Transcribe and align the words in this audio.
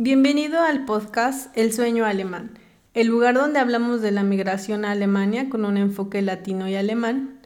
Bienvenido 0.00 0.60
al 0.60 0.84
podcast 0.84 1.50
El 1.58 1.72
sueño 1.72 2.04
alemán, 2.04 2.52
el 2.94 3.08
lugar 3.08 3.34
donde 3.34 3.58
hablamos 3.58 4.00
de 4.00 4.12
la 4.12 4.22
migración 4.22 4.84
a 4.84 4.92
Alemania 4.92 5.50
con 5.50 5.64
un 5.64 5.76
enfoque 5.76 6.22
latino 6.22 6.68
y 6.68 6.76
alemán. 6.76 7.40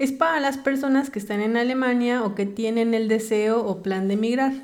Es 0.00 0.10
para 0.10 0.40
las 0.40 0.58
personas 0.58 1.10
que 1.10 1.20
están 1.20 1.40
en 1.40 1.56
Alemania 1.56 2.24
o 2.24 2.34
que 2.34 2.46
tienen 2.46 2.94
el 2.94 3.06
deseo 3.06 3.64
o 3.64 3.80
plan 3.80 4.08
de 4.08 4.14
emigrar. 4.14 4.54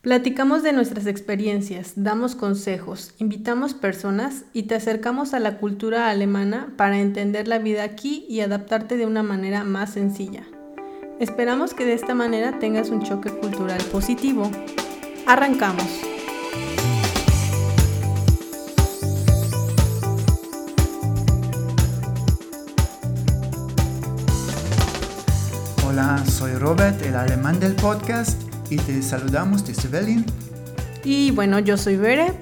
Platicamos 0.00 0.64
de 0.64 0.72
nuestras 0.72 1.06
experiencias, 1.06 1.92
damos 1.94 2.34
consejos, 2.34 3.14
invitamos 3.18 3.74
personas 3.74 4.44
y 4.52 4.64
te 4.64 4.74
acercamos 4.74 5.34
a 5.34 5.38
la 5.38 5.58
cultura 5.58 6.10
alemana 6.10 6.72
para 6.76 6.98
entender 6.98 7.46
la 7.46 7.60
vida 7.60 7.84
aquí 7.84 8.26
y 8.28 8.40
adaptarte 8.40 8.96
de 8.96 9.06
una 9.06 9.22
manera 9.22 9.62
más 9.62 9.92
sencilla. 9.92 10.42
Esperamos 11.20 11.72
que 11.72 11.84
de 11.84 11.92
esta 11.92 12.16
manera 12.16 12.58
tengas 12.58 12.90
un 12.90 13.04
choque 13.04 13.30
cultural 13.30 13.80
positivo. 13.92 14.50
Arrancamos. 15.24 16.17
Soy 26.28 26.54
Robert, 26.54 27.00
el 27.02 27.16
alemán 27.16 27.58
del 27.58 27.74
podcast, 27.74 28.42
y 28.70 28.76
te 28.76 29.02
saludamos 29.02 29.66
desde 29.66 29.88
Berlín. 29.88 30.24
Y 31.04 31.30
bueno, 31.30 31.58
yo 31.58 31.76
soy 31.76 31.96
Bere 31.96 32.32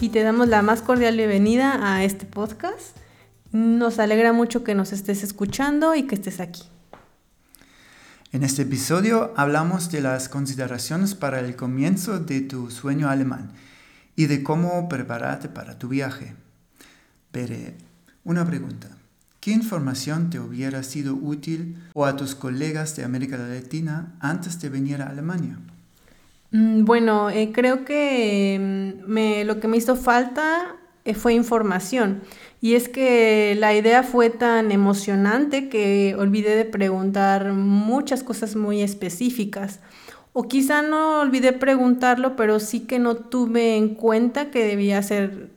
y 0.00 0.08
te 0.08 0.22
damos 0.22 0.48
la 0.48 0.62
más 0.62 0.82
cordial 0.82 1.16
bienvenida 1.16 1.94
a 1.94 2.04
este 2.04 2.26
podcast. 2.26 2.96
Nos 3.52 3.98
alegra 3.98 4.32
mucho 4.32 4.64
que 4.64 4.74
nos 4.74 4.92
estés 4.92 5.22
escuchando 5.22 5.94
y 5.94 6.04
que 6.06 6.16
estés 6.16 6.40
aquí. 6.40 6.64
En 8.32 8.42
este 8.42 8.62
episodio 8.62 9.32
hablamos 9.36 9.90
de 9.90 10.00
las 10.00 10.28
consideraciones 10.28 11.14
para 11.14 11.40
el 11.40 11.56
comienzo 11.56 12.18
de 12.18 12.40
tu 12.40 12.70
sueño 12.70 13.08
alemán 13.08 13.52
y 14.16 14.26
de 14.26 14.42
cómo 14.42 14.88
prepararte 14.88 15.48
para 15.48 15.78
tu 15.78 15.88
viaje. 15.88 16.34
Bere, 17.32 17.76
una 18.24 18.44
pregunta. 18.44 18.88
¿Qué 19.46 19.52
información 19.52 20.28
te 20.28 20.40
hubiera 20.40 20.82
sido 20.82 21.14
útil 21.14 21.76
o 21.94 22.04
a 22.04 22.16
tus 22.16 22.34
colegas 22.34 22.96
de 22.96 23.04
América 23.04 23.38
Latina 23.38 24.12
antes 24.18 24.60
de 24.60 24.68
venir 24.68 25.00
a 25.00 25.06
Alemania? 25.06 25.56
Mm, 26.50 26.84
bueno, 26.84 27.30
eh, 27.30 27.52
creo 27.54 27.84
que 27.84 28.98
mm, 29.06 29.46
lo 29.46 29.60
que 29.60 29.68
me 29.68 29.76
hizo 29.76 29.94
falta 29.94 30.74
eh, 31.04 31.14
fue 31.14 31.34
información. 31.34 32.22
Y 32.60 32.74
es 32.74 32.88
que 32.88 33.54
la 33.56 33.72
idea 33.72 34.02
fue 34.02 34.30
tan 34.30 34.72
emocionante 34.72 35.68
que 35.68 36.16
olvidé 36.18 36.56
de 36.56 36.64
preguntar 36.64 37.52
muchas 37.52 38.24
cosas 38.24 38.56
muy 38.56 38.82
específicas. 38.82 39.78
O 40.32 40.48
quizá 40.48 40.82
no 40.82 41.20
olvidé 41.20 41.52
preguntarlo, 41.52 42.34
pero 42.34 42.58
sí 42.58 42.80
que 42.80 42.98
no 42.98 43.14
tuve 43.14 43.76
en 43.76 43.94
cuenta 43.94 44.50
que 44.50 44.64
debía 44.64 45.00
ser 45.04 45.55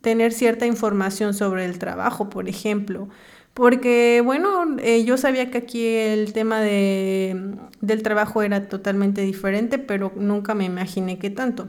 tener 0.00 0.32
cierta 0.32 0.66
información 0.66 1.34
sobre 1.34 1.64
el 1.64 1.78
trabajo, 1.78 2.30
por 2.30 2.48
ejemplo. 2.48 3.08
Porque, 3.54 4.22
bueno, 4.24 4.76
eh, 4.80 5.04
yo 5.04 5.16
sabía 5.16 5.50
que 5.50 5.58
aquí 5.58 5.84
el 5.86 6.32
tema 6.32 6.60
de, 6.60 7.56
del 7.80 8.02
trabajo 8.02 8.42
era 8.42 8.68
totalmente 8.68 9.22
diferente, 9.22 9.78
pero 9.78 10.12
nunca 10.16 10.54
me 10.54 10.64
imaginé 10.64 11.18
que 11.18 11.30
tanto. 11.30 11.68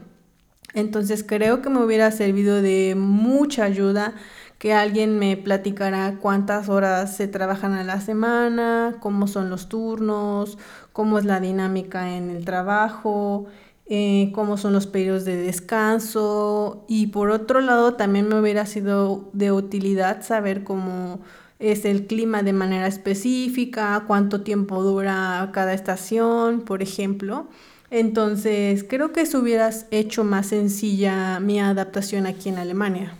Entonces 0.73 1.23
creo 1.23 1.61
que 1.61 1.69
me 1.69 1.83
hubiera 1.83 2.11
servido 2.11 2.61
de 2.61 2.95
mucha 2.95 3.63
ayuda 3.63 4.13
que 4.59 4.73
alguien 4.73 5.17
me 5.17 5.37
platicara 5.37 6.17
cuántas 6.21 6.69
horas 6.69 7.15
se 7.15 7.27
trabajan 7.27 7.73
a 7.73 7.83
la 7.83 8.01
semana, 8.01 8.97
cómo 8.99 9.27
son 9.27 9.49
los 9.49 9.69
turnos, 9.69 10.57
cómo 10.91 11.17
es 11.17 11.25
la 11.25 11.39
dinámica 11.39 12.15
en 12.15 12.29
el 12.29 12.45
trabajo, 12.45 13.47
eh, 13.91 14.31
cómo 14.35 14.57
son 14.57 14.71
los 14.73 14.85
periodos 14.85 15.25
de 15.25 15.35
descanso 15.35 16.85
y 16.87 17.07
por 17.07 17.31
otro 17.31 17.59
lado 17.59 17.95
también 17.95 18.27
me 18.27 18.39
hubiera 18.39 18.67
sido 18.67 19.31
de 19.33 19.51
utilidad 19.51 20.23
saber 20.23 20.63
cómo 20.63 21.21
es 21.57 21.85
el 21.85 22.05
clima 22.05 22.43
de 22.43 22.53
manera 22.53 22.85
específica, 22.85 24.03
cuánto 24.05 24.41
tiempo 24.41 24.83
dura 24.83 25.49
cada 25.53 25.73
estación, 25.73 26.61
por 26.61 26.83
ejemplo. 26.83 27.49
Entonces, 27.89 28.85
creo 28.87 29.11
que 29.11 29.21
eso 29.21 29.39
hubieras 29.39 29.87
hecho 29.89 30.23
más 30.23 30.47
sencilla 30.47 31.39
mi 31.39 31.59
adaptación 31.59 32.27
aquí 32.27 32.49
en 32.49 32.59
Alemania. 32.59 33.13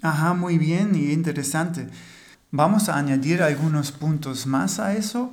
Ajá, 0.00 0.32
muy 0.32 0.56
bien 0.58 0.94
y 0.94 1.12
interesante. 1.12 1.88
Vamos 2.50 2.88
a 2.88 2.96
añadir 2.96 3.42
algunos 3.42 3.92
puntos 3.92 4.46
más 4.46 4.78
a 4.78 4.94
eso. 4.94 5.30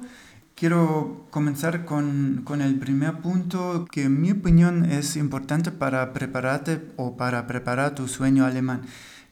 Quiero 0.62 1.26
comenzar 1.32 1.86
con, 1.86 2.44
con, 2.44 2.62
el 2.62 2.78
primer 2.78 3.18
punto 3.18 3.88
que 3.92 4.04
en 4.04 4.22
mi 4.22 4.30
opinión 4.30 4.86
es 4.86 5.16
importante 5.16 5.72
para 5.72 6.14
prepararte 6.14 6.88
o 6.98 7.18
para 7.18 7.48
preparar 7.48 7.96
tu 7.96 8.08
sueño 8.08 8.46
alemán. 8.46 8.84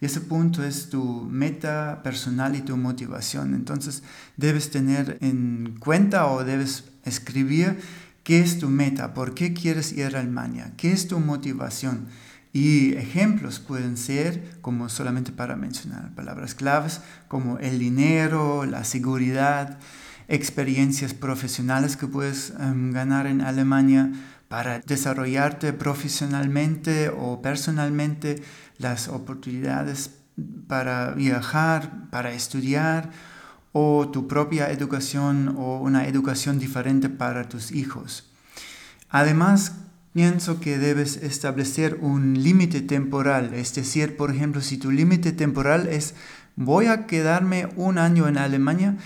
Y 0.02 0.08
ese 0.08 0.22
punto 0.22 0.64
es 0.64 0.90
tu 0.90 1.28
meta 1.30 2.02
personal 2.02 2.56
y 2.56 2.62
tu 2.62 2.78
motivación. 2.78 3.54
Entonces 3.54 4.02
debes 4.38 4.72
tener 4.72 5.20
en 5.22 5.76
cuenta 5.80 6.26
o 6.26 6.44
debes 6.44 6.86
escribir 7.06 7.80
qué 8.24 8.40
es 8.40 8.58
tu 8.58 8.68
meta, 8.68 9.14
por 9.14 9.36
qué 9.36 9.54
quieres 9.54 9.92
ir 9.92 10.16
a 10.16 10.22
Alemania, 10.22 10.74
qué 10.78 10.92
es 10.92 11.08
tu 11.08 11.20
motivación. 11.20 12.08
Y 12.54 12.94
ejemplos 12.94 13.60
pueden 13.60 13.98
ser, 13.98 14.58
como 14.62 14.90
solamente 14.90 15.32
para 15.32 15.56
mencionar 15.56 16.10
palabras 16.16 16.56
claves, 16.56 17.02
como 17.28 17.60
el 17.60 17.78
dinero, 17.78 18.66
la 18.66 18.84
seguridad, 18.84 19.78
experiencias 20.30 21.14
profesionales 21.14 21.98
que 21.98 22.08
puedes 22.08 22.54
em, 22.60 22.92
ganar 22.92 23.28
en 23.28 23.42
Alemania 23.42 24.12
para 24.48 24.80
desarrollarte 24.80 25.74
profesionalmente 25.74 27.10
o 27.10 27.42
personalmente, 27.42 28.42
las 28.78 29.08
oportunidades 29.08 30.12
para 30.68 31.12
viajar, 31.12 32.10
para 32.10 32.32
estudiar 32.32 33.12
o 33.72 34.10
tu 34.10 34.28
propia 34.28 34.72
educación 34.72 35.56
o 35.58 35.80
una 35.80 36.08
educación 36.08 36.60
diferente 36.60 37.10
para 37.10 37.50
tus 37.50 37.72
hijos. 37.72 38.32
Además, 39.10 39.74
pienso 40.14 40.60
que 40.60 40.78
debes 40.78 41.18
establecer 41.18 41.98
un 42.02 42.42
límite 42.42 42.82
temporal, 42.82 43.54
es 43.54 43.74
decir, 43.76 44.18
por 44.18 44.32
ejemplo, 44.32 44.62
si 44.62 44.78
tu 44.78 44.92
límite 44.92 45.32
temporal 45.32 45.88
es 45.88 46.16
voy 46.56 46.88
a 46.88 47.06
quedarme 47.06 47.70
un 47.76 47.98
año 47.98 48.28
en 48.28 48.38
Alemania, 48.38 48.98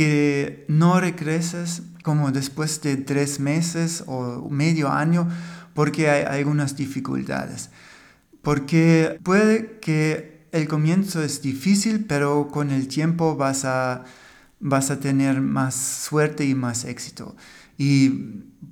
que 0.00 0.64
no 0.66 0.98
regreses 0.98 1.82
como 2.02 2.32
después 2.32 2.80
de 2.80 2.96
tres 2.96 3.38
meses 3.38 4.02
o 4.06 4.48
medio 4.48 4.90
año 4.90 5.28
porque 5.74 6.08
hay 6.08 6.38
algunas 6.38 6.74
dificultades. 6.74 7.68
Porque 8.40 9.20
puede 9.22 9.78
que 9.78 10.46
el 10.52 10.68
comienzo 10.68 11.22
es 11.22 11.42
difícil, 11.42 12.06
pero 12.06 12.48
con 12.48 12.70
el 12.70 12.88
tiempo 12.88 13.36
vas 13.36 13.66
a, 13.66 14.04
vas 14.58 14.90
a 14.90 15.00
tener 15.00 15.42
más 15.42 15.74
suerte 15.74 16.46
y 16.46 16.54
más 16.54 16.86
éxito. 16.86 17.36
Y, 17.76 18.08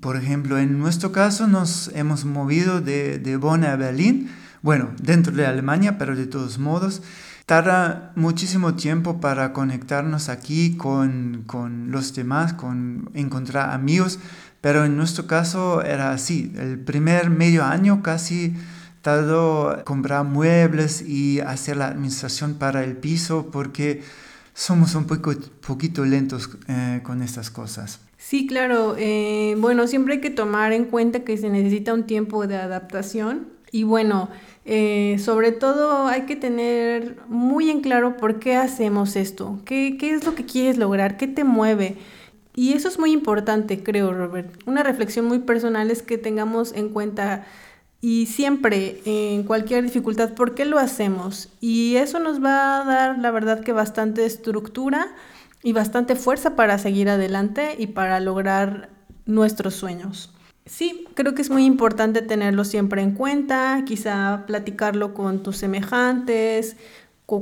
por 0.01 0.17
ejemplo, 0.17 0.57
en 0.57 0.79
nuestro 0.79 1.13
caso 1.13 1.47
nos 1.47 1.91
hemos 1.95 2.25
movido 2.25 2.81
de, 2.81 3.19
de 3.19 3.37
Bonn 3.37 3.65
a 3.65 3.77
Berlín, 3.77 4.31
bueno, 4.63 4.93
dentro 4.99 5.35
de 5.35 5.45
Alemania, 5.45 5.99
pero 5.99 6.17
de 6.17 6.27
todos 6.27 6.59
modos, 6.59 7.03
tarda 7.49 8.13
muchísimo 8.15 8.75
tiempo 8.75 9.23
para 9.23 9.55
conectarnos 9.55 10.29
aquí 10.29 10.77
con, 10.77 11.45
con, 11.47 11.91
los 11.91 12.15
demás, 12.15 12.53
con 12.53 13.09
encontrar 13.15 13.71
amigos, 13.71 14.19
pero 14.61 14.85
en 14.85 14.99
nuestro 14.99 15.27
caso 15.27 15.81
era 15.81 16.13
así. 16.13 16.53
El 16.59 16.79
primer 16.79 17.31
medio 17.31 17.65
año 17.65 18.03
casi 18.03 18.55
tardó 19.01 19.83
comprar 19.87 20.25
muebles 20.25 21.01
y 21.01 21.41
hacer 21.41 21.79
la 21.79 21.87
administración 21.87 22.57
para 22.57 22.85
el 22.85 22.99
piso 22.99 23.49
porque 23.51 24.03
somos 24.53 24.95
un 24.95 25.07
poco, 25.07 25.33
poquito 25.67 26.05
lentos 26.05 26.51
eh, 26.69 27.01
con 27.03 27.23
estas 27.23 27.51
cosas. 27.51 28.01
Sí, 28.19 28.47
claro. 28.47 28.95
Eh, 28.99 29.57
bueno, 29.59 29.87
siempre 29.87 30.17
hay 30.17 30.21
que 30.21 30.29
tomar 30.29 30.75
en 30.75 30.85
cuenta 30.85 31.21
que 31.21 31.39
se 31.39 31.49
necesita 31.49 31.95
un 31.95 32.05
tiempo 32.05 32.47
de 32.47 32.59
adaptación 32.59 33.58
y 33.71 33.83
bueno, 33.85 34.29
eh, 34.65 35.17
sobre 35.19 35.53
todo 35.53 36.07
hay 36.07 36.23
que 36.23 36.37
tener 36.37 37.19
muy 37.29 37.71
en 37.71 37.81
claro 37.81 38.17
por 38.17 38.39
qué 38.39 38.57
hacemos 38.57 39.17
esto, 39.17 39.61
qué, 39.65 39.97
qué 39.99 40.13
es 40.13 40.25
lo 40.25 40.35
que 40.35 40.45
quieres 40.45 40.79
lograr, 40.79 41.17
qué 41.17 41.27
te 41.27 41.45
mueve. 41.45 41.97
Y 42.55 42.73
eso 42.73 42.89
es 42.89 42.99
muy 42.99 43.13
importante, 43.13 43.83
creo, 43.83 44.13
Robert. 44.13 44.53
Una 44.67 44.83
reflexión 44.83 45.27
muy 45.27 45.39
personal 45.39 45.91
es 45.91 46.03
que 46.03 46.19
tengamos 46.19 46.73
en 46.73 46.89
cuenta 46.89 47.47
y 48.01 48.27
siempre 48.27 49.01
en 49.05 49.43
cualquier 49.45 49.85
dificultad 49.85 50.35
por 50.35 50.55
qué 50.55 50.65
lo 50.65 50.79
hacemos. 50.79 51.51
Y 51.61 51.97
eso 51.97 52.19
nos 52.19 52.43
va 52.43 52.81
a 52.81 52.85
dar, 52.85 53.19
la 53.19 53.31
verdad, 53.31 53.61
que 53.61 53.73
bastante 53.73 54.25
estructura 54.25 55.09
y 55.63 55.73
bastante 55.73 56.17
fuerza 56.17 56.57
para 56.57 56.79
seguir 56.79 57.09
adelante 57.09 57.75
y 57.79 57.89
para 57.89 58.21
lograr 58.21 58.91
nuestros 59.25 59.75
sueños. 59.75 60.33
Sí, 60.69 61.07
creo 61.15 61.35
que 61.35 61.43
es 61.43 61.51
muy 61.51 61.65
importante 61.65 62.23
tenerlo 62.23 62.65
siempre 62.65 63.03
en 63.03 63.13
cuenta, 63.13 63.83
quizá 63.87 64.45
platicarlo 64.47 65.15
con 65.15 65.43
tus 65.43 65.57
semejantes 65.57 66.77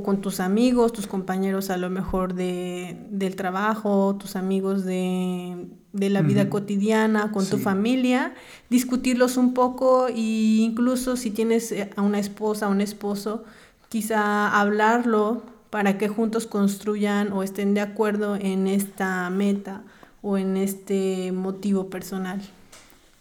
con 0.03 0.19
tus 0.19 0.41
amigos, 0.41 0.91
tus 0.91 1.07
compañeros 1.07 1.69
a 1.69 1.77
lo 1.77 1.89
mejor 1.89 2.33
de, 2.33 2.97
del 3.09 3.37
trabajo, 3.37 4.17
tus 4.19 4.35
amigos 4.35 4.83
de, 4.83 5.65
la 5.93 6.21
vida 6.21 6.49
cotidiana, 6.49 7.31
con 7.31 7.45
tu 7.45 7.57
familia, 7.57 8.33
discutirlos 8.69 9.37
un 9.37 9.53
poco 9.53 10.09
e 10.09 10.17
incluso 10.17 11.15
si 11.15 11.31
tienes 11.31 11.71
eh, 11.71 11.89
a 11.95 12.01
una 12.01 12.19
esposa, 12.19 12.67
un 12.67 12.81
esposo, 12.81 13.45
quizá 13.87 14.59
hablarlo 14.59 15.41
para 15.69 15.97
que 15.97 16.09
juntos 16.09 16.47
construyan 16.47 17.31
o 17.31 17.41
estén 17.41 17.73
de 17.73 17.79
acuerdo 17.79 18.35
en 18.35 18.67
esta 18.67 19.29
meta 19.29 19.83
o 20.21 20.37
en 20.37 20.57
este 20.57 21.31
motivo 21.31 21.89
personal. 21.89 22.41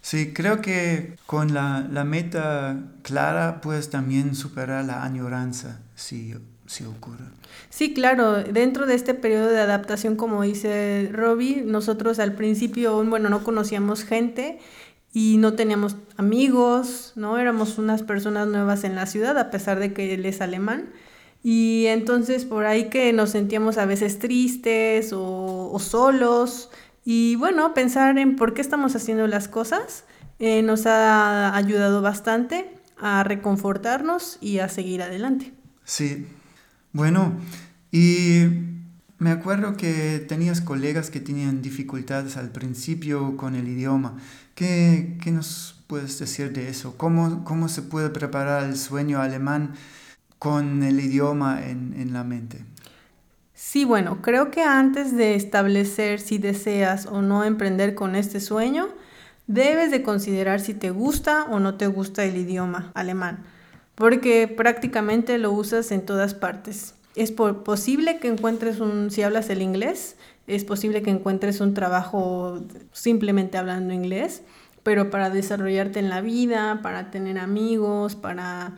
Sí, 0.07 0.33
creo 0.33 0.63
que 0.63 1.17
con 1.27 1.53
la, 1.53 1.83
meta 2.05 2.79
clara 3.03 3.61
puedes 3.61 3.91
también 3.91 4.37
superar 4.37 4.85
la 4.85 5.03
añoranza, 5.03 5.81
si 5.97 6.33
si 6.67 6.85
ocurre. 6.85 7.25
Sí, 7.71 7.93
claro, 7.93 8.35
dentro 8.45 8.87
de 8.87 8.95
este 8.95 9.15
periodo 9.15 9.49
de 9.49 9.59
adaptación, 9.59 10.15
como 10.15 10.43
dice 10.43 11.11
Robbie, 11.13 11.65
nosotros 11.67 12.21
al 12.21 12.35
principio, 12.35 13.05
bueno, 13.05 13.31
no 13.31 13.43
conocíamos 13.43 14.05
gente 14.05 14.61
y 15.13 15.39
no 15.39 15.55
teníamos 15.55 15.97
amigos, 16.17 17.13
¿no? 17.17 17.37
Éramos 17.39 17.77
unas 17.77 18.05
personas 18.05 18.47
nuevas 18.47 18.85
en 18.85 18.95
la 18.95 19.07
ciudad, 19.07 19.37
a 19.37 19.51
pesar 19.51 19.81
de 19.81 19.93
que 19.93 20.15
él 20.15 20.25
es 20.25 20.41
alemán. 20.41 20.93
Y 21.43 21.87
entonces 21.87 22.45
por 22.45 22.65
ahí 22.65 22.91
que 22.91 23.13
nos 23.13 23.31
sentíamos 23.31 23.77
a 23.77 23.87
veces 23.87 24.21
tristes 24.21 25.13
o, 25.13 25.73
o 25.73 25.79
solos. 25.81 26.71
Y 27.09 27.37
bueno, 27.37 27.73
pensar 27.73 28.19
en 28.19 28.35
por 28.35 28.53
qué 28.53 28.61
estamos 28.61 28.97
haciendo 28.97 29.29
las 29.29 29.47
cosas 29.47 30.03
eh, 30.41 30.61
nos 30.63 30.87
ha 30.87 31.57
ayudado 31.57 32.03
bastante 32.03 32.69
a 32.99 33.23
reconfortarnos 33.23 34.39
y 34.41 34.59
a 34.59 34.69
seguir 34.69 35.03
adelante. 35.03 35.53
Sí, 35.85 36.27
bueno, 36.93 37.39
y 37.93 38.41
me 39.19 39.31
acuerdo 39.31 39.77
que 39.77 40.19
tenías 40.27 40.61
colegas 40.61 41.11
que 41.11 41.21
tenían 41.21 41.63
dificultades 41.63 42.37
al 42.37 42.51
principio 42.51 43.37
con 43.37 43.55
el 43.55 43.69
idioma. 43.69 44.17
¿Qué, 44.57 45.17
nos 45.27 45.81
puedes 45.87 46.19
decir 46.19 46.53
de 46.53 46.69
eso? 46.69 46.97
¿Cómo, 46.97 47.45
¿Cómo, 47.45 47.69
se 47.69 47.83
puede 47.83 48.11
preparar 48.11 48.65
el 48.65 48.77
sueño 48.77 49.21
alemán 49.21 49.75
con 50.41 50.83
el 50.83 50.99
idioma 50.99 51.65
en, 51.69 51.95
en 51.97 52.13
la 52.13 52.25
mente? 52.25 52.65
Sí, 53.77 53.85
bueno, 53.85 54.23
creo 54.23 54.51
que 54.51 54.63
antes 54.63 55.15
de 55.15 55.35
establecer 55.35 56.19
si 56.19 56.39
deseas 56.39 57.05
o 57.05 57.21
no 57.21 57.45
emprender 57.45 57.95
con 57.95 58.17
este 58.17 58.41
sueño, 58.41 58.89
debes 59.47 59.91
de 59.91 60.03
considerar 60.03 60.61
si 60.61 60.73
te 60.73 60.89
gusta 60.89 61.45
o 61.51 61.61
no 61.61 61.75
te 61.75 61.87
gusta 61.87 62.25
el 62.25 62.39
idioma 62.39 62.91
alemán 62.95 63.45
porque 63.95 64.49
prácticamente 64.49 65.37
lo 65.37 65.53
usas 65.53 65.93
en 65.93 66.07
todas 66.07 66.33
partes. 66.33 66.95
Es 67.17 67.33
posible 67.33 68.19
que 68.19 68.29
encuentres 68.29 68.81
un, 68.81 69.11
si 69.11 69.23
hablas 69.23 69.51
el 69.51 69.61
inglés, 69.61 70.17
es 70.47 70.65
posible 70.65 71.03
que 71.03 71.11
encuentres 71.11 71.61
un 71.61 71.75
trabajo 71.75 72.65
simplemente 72.93 73.59
hablando 73.59 73.93
inglés, 73.93 74.41
pero 74.85 75.11
para 75.11 75.29
desarrollarte 75.29 75.99
en 75.99 76.09
la 76.09 76.23
vida, 76.23 76.81
para 76.83 77.11
tener 77.11 77.37
amigos, 77.37 78.17
para 78.17 78.73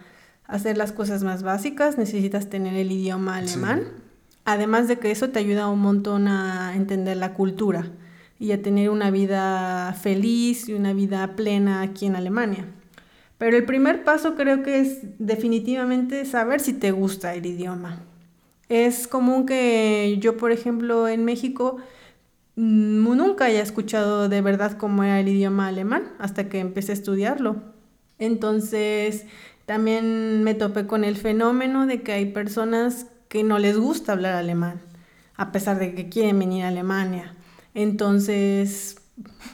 hacer 0.48 0.76
las 0.76 0.90
cosas 0.90 1.22
más 1.22 1.44
básicas, 1.44 1.98
necesitas 1.98 2.50
tener 2.50 2.74
el 2.74 2.90
idioma 2.90 3.36
alemán. 3.36 4.07
Además 4.50 4.88
de 4.88 4.98
que 4.98 5.10
eso 5.10 5.28
te 5.28 5.40
ayuda 5.40 5.68
un 5.68 5.80
montón 5.80 6.26
a 6.26 6.74
entender 6.74 7.18
la 7.18 7.34
cultura 7.34 7.92
y 8.38 8.52
a 8.52 8.62
tener 8.62 8.88
una 8.88 9.10
vida 9.10 9.92
feliz 9.92 10.70
y 10.70 10.72
una 10.72 10.94
vida 10.94 11.36
plena 11.36 11.82
aquí 11.82 12.06
en 12.06 12.16
Alemania. 12.16 12.64
Pero 13.36 13.58
el 13.58 13.66
primer 13.66 14.04
paso 14.04 14.36
creo 14.36 14.62
que 14.62 14.80
es 14.80 15.00
definitivamente 15.18 16.24
saber 16.24 16.60
si 16.60 16.72
te 16.72 16.92
gusta 16.92 17.34
el 17.34 17.44
idioma. 17.44 18.00
Es 18.70 19.06
común 19.06 19.44
que 19.44 20.16
yo, 20.18 20.38
por 20.38 20.50
ejemplo, 20.50 21.08
en 21.08 21.26
México 21.26 21.76
mm, 22.56 23.04
nunca 23.04 23.44
haya 23.44 23.60
escuchado 23.60 24.30
de 24.30 24.40
verdad 24.40 24.78
cómo 24.78 25.04
era 25.04 25.20
el 25.20 25.28
idioma 25.28 25.68
alemán 25.68 26.14
hasta 26.18 26.48
que 26.48 26.60
empecé 26.60 26.92
a 26.92 26.94
estudiarlo. 26.94 27.56
Entonces, 28.18 29.26
también 29.66 30.42
me 30.42 30.54
topé 30.54 30.86
con 30.86 31.04
el 31.04 31.18
fenómeno 31.18 31.86
de 31.86 32.00
que 32.00 32.12
hay 32.12 32.32
personas 32.32 33.08
que 33.28 33.42
no 33.44 33.58
les 33.58 33.78
gusta 33.78 34.12
hablar 34.12 34.34
alemán, 34.34 34.80
a 35.36 35.52
pesar 35.52 35.78
de 35.78 35.94
que 35.94 36.08
quieren 36.08 36.38
venir 36.38 36.64
a 36.64 36.68
Alemania. 36.68 37.34
Entonces, 37.74 38.96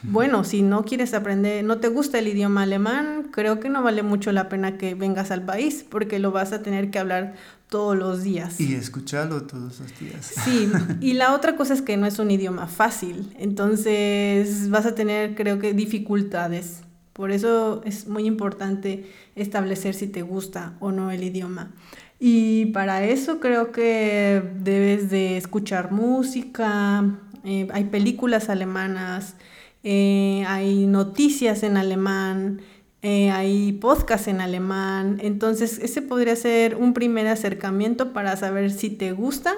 bueno, 0.03 0.43
si 0.43 0.61
no 0.61 0.85
quieres 0.85 1.13
aprender, 1.13 1.63
no 1.63 1.79
te 1.79 1.87
gusta 1.87 2.19
el 2.19 2.27
idioma 2.27 2.63
alemán, 2.63 3.29
creo 3.31 3.59
que 3.59 3.69
no 3.69 3.81
vale 3.83 4.03
mucho 4.03 4.31
la 4.31 4.49
pena 4.49 4.77
que 4.77 4.95
vengas 4.95 5.31
al 5.31 5.43
país 5.43 5.85
porque 5.87 6.19
lo 6.19 6.31
vas 6.31 6.53
a 6.53 6.61
tener 6.61 6.91
que 6.91 6.99
hablar 6.99 7.35
todos 7.69 7.97
los 7.97 8.23
días. 8.23 8.59
Y 8.59 8.75
escucharlo 8.75 9.43
todos 9.43 9.79
los 9.79 9.99
días. 9.99 10.33
Sí, 10.43 10.71
y 11.01 11.13
la 11.13 11.33
otra 11.33 11.55
cosa 11.55 11.73
es 11.73 11.81
que 11.81 11.97
no 11.97 12.05
es 12.05 12.19
un 12.19 12.31
idioma 12.31 12.67
fácil, 12.67 13.33
entonces 13.39 14.69
vas 14.69 14.85
a 14.85 14.95
tener 14.95 15.35
creo 15.35 15.59
que 15.59 15.73
dificultades. 15.73 16.81
Por 17.13 17.31
eso 17.31 17.81
es 17.85 18.07
muy 18.07 18.25
importante 18.25 19.09
establecer 19.35 19.95
si 19.95 20.07
te 20.07 20.21
gusta 20.21 20.73
o 20.81 20.91
no 20.91 21.11
el 21.11 21.23
idioma. 21.23 21.71
Y 22.19 22.67
para 22.67 23.03
eso 23.03 23.39
creo 23.39 23.71
que 23.71 24.41
debes 24.59 25.09
de 25.09 25.37
escuchar 25.37 25.91
música, 25.91 27.03
eh, 27.43 27.67
hay 27.71 27.85
películas 27.85 28.49
alemanas, 28.49 29.35
eh, 29.83 30.43
hay 30.47 30.87
noticias 30.87 31.61
en 31.63 31.77
alemán, 31.77 32.61
eh, 33.01 33.29
hay 33.29 33.73
podcast 33.73 34.27
en 34.27 34.41
alemán. 34.41 35.19
Entonces, 35.21 35.77
ese 35.79 36.01
podría 36.01 36.35
ser 36.35 36.75
un 36.75 36.93
primer 36.93 37.27
acercamiento 37.27 38.13
para 38.13 38.35
saber 38.37 38.71
si 38.71 38.89
te 38.89 39.11
gusta 39.11 39.53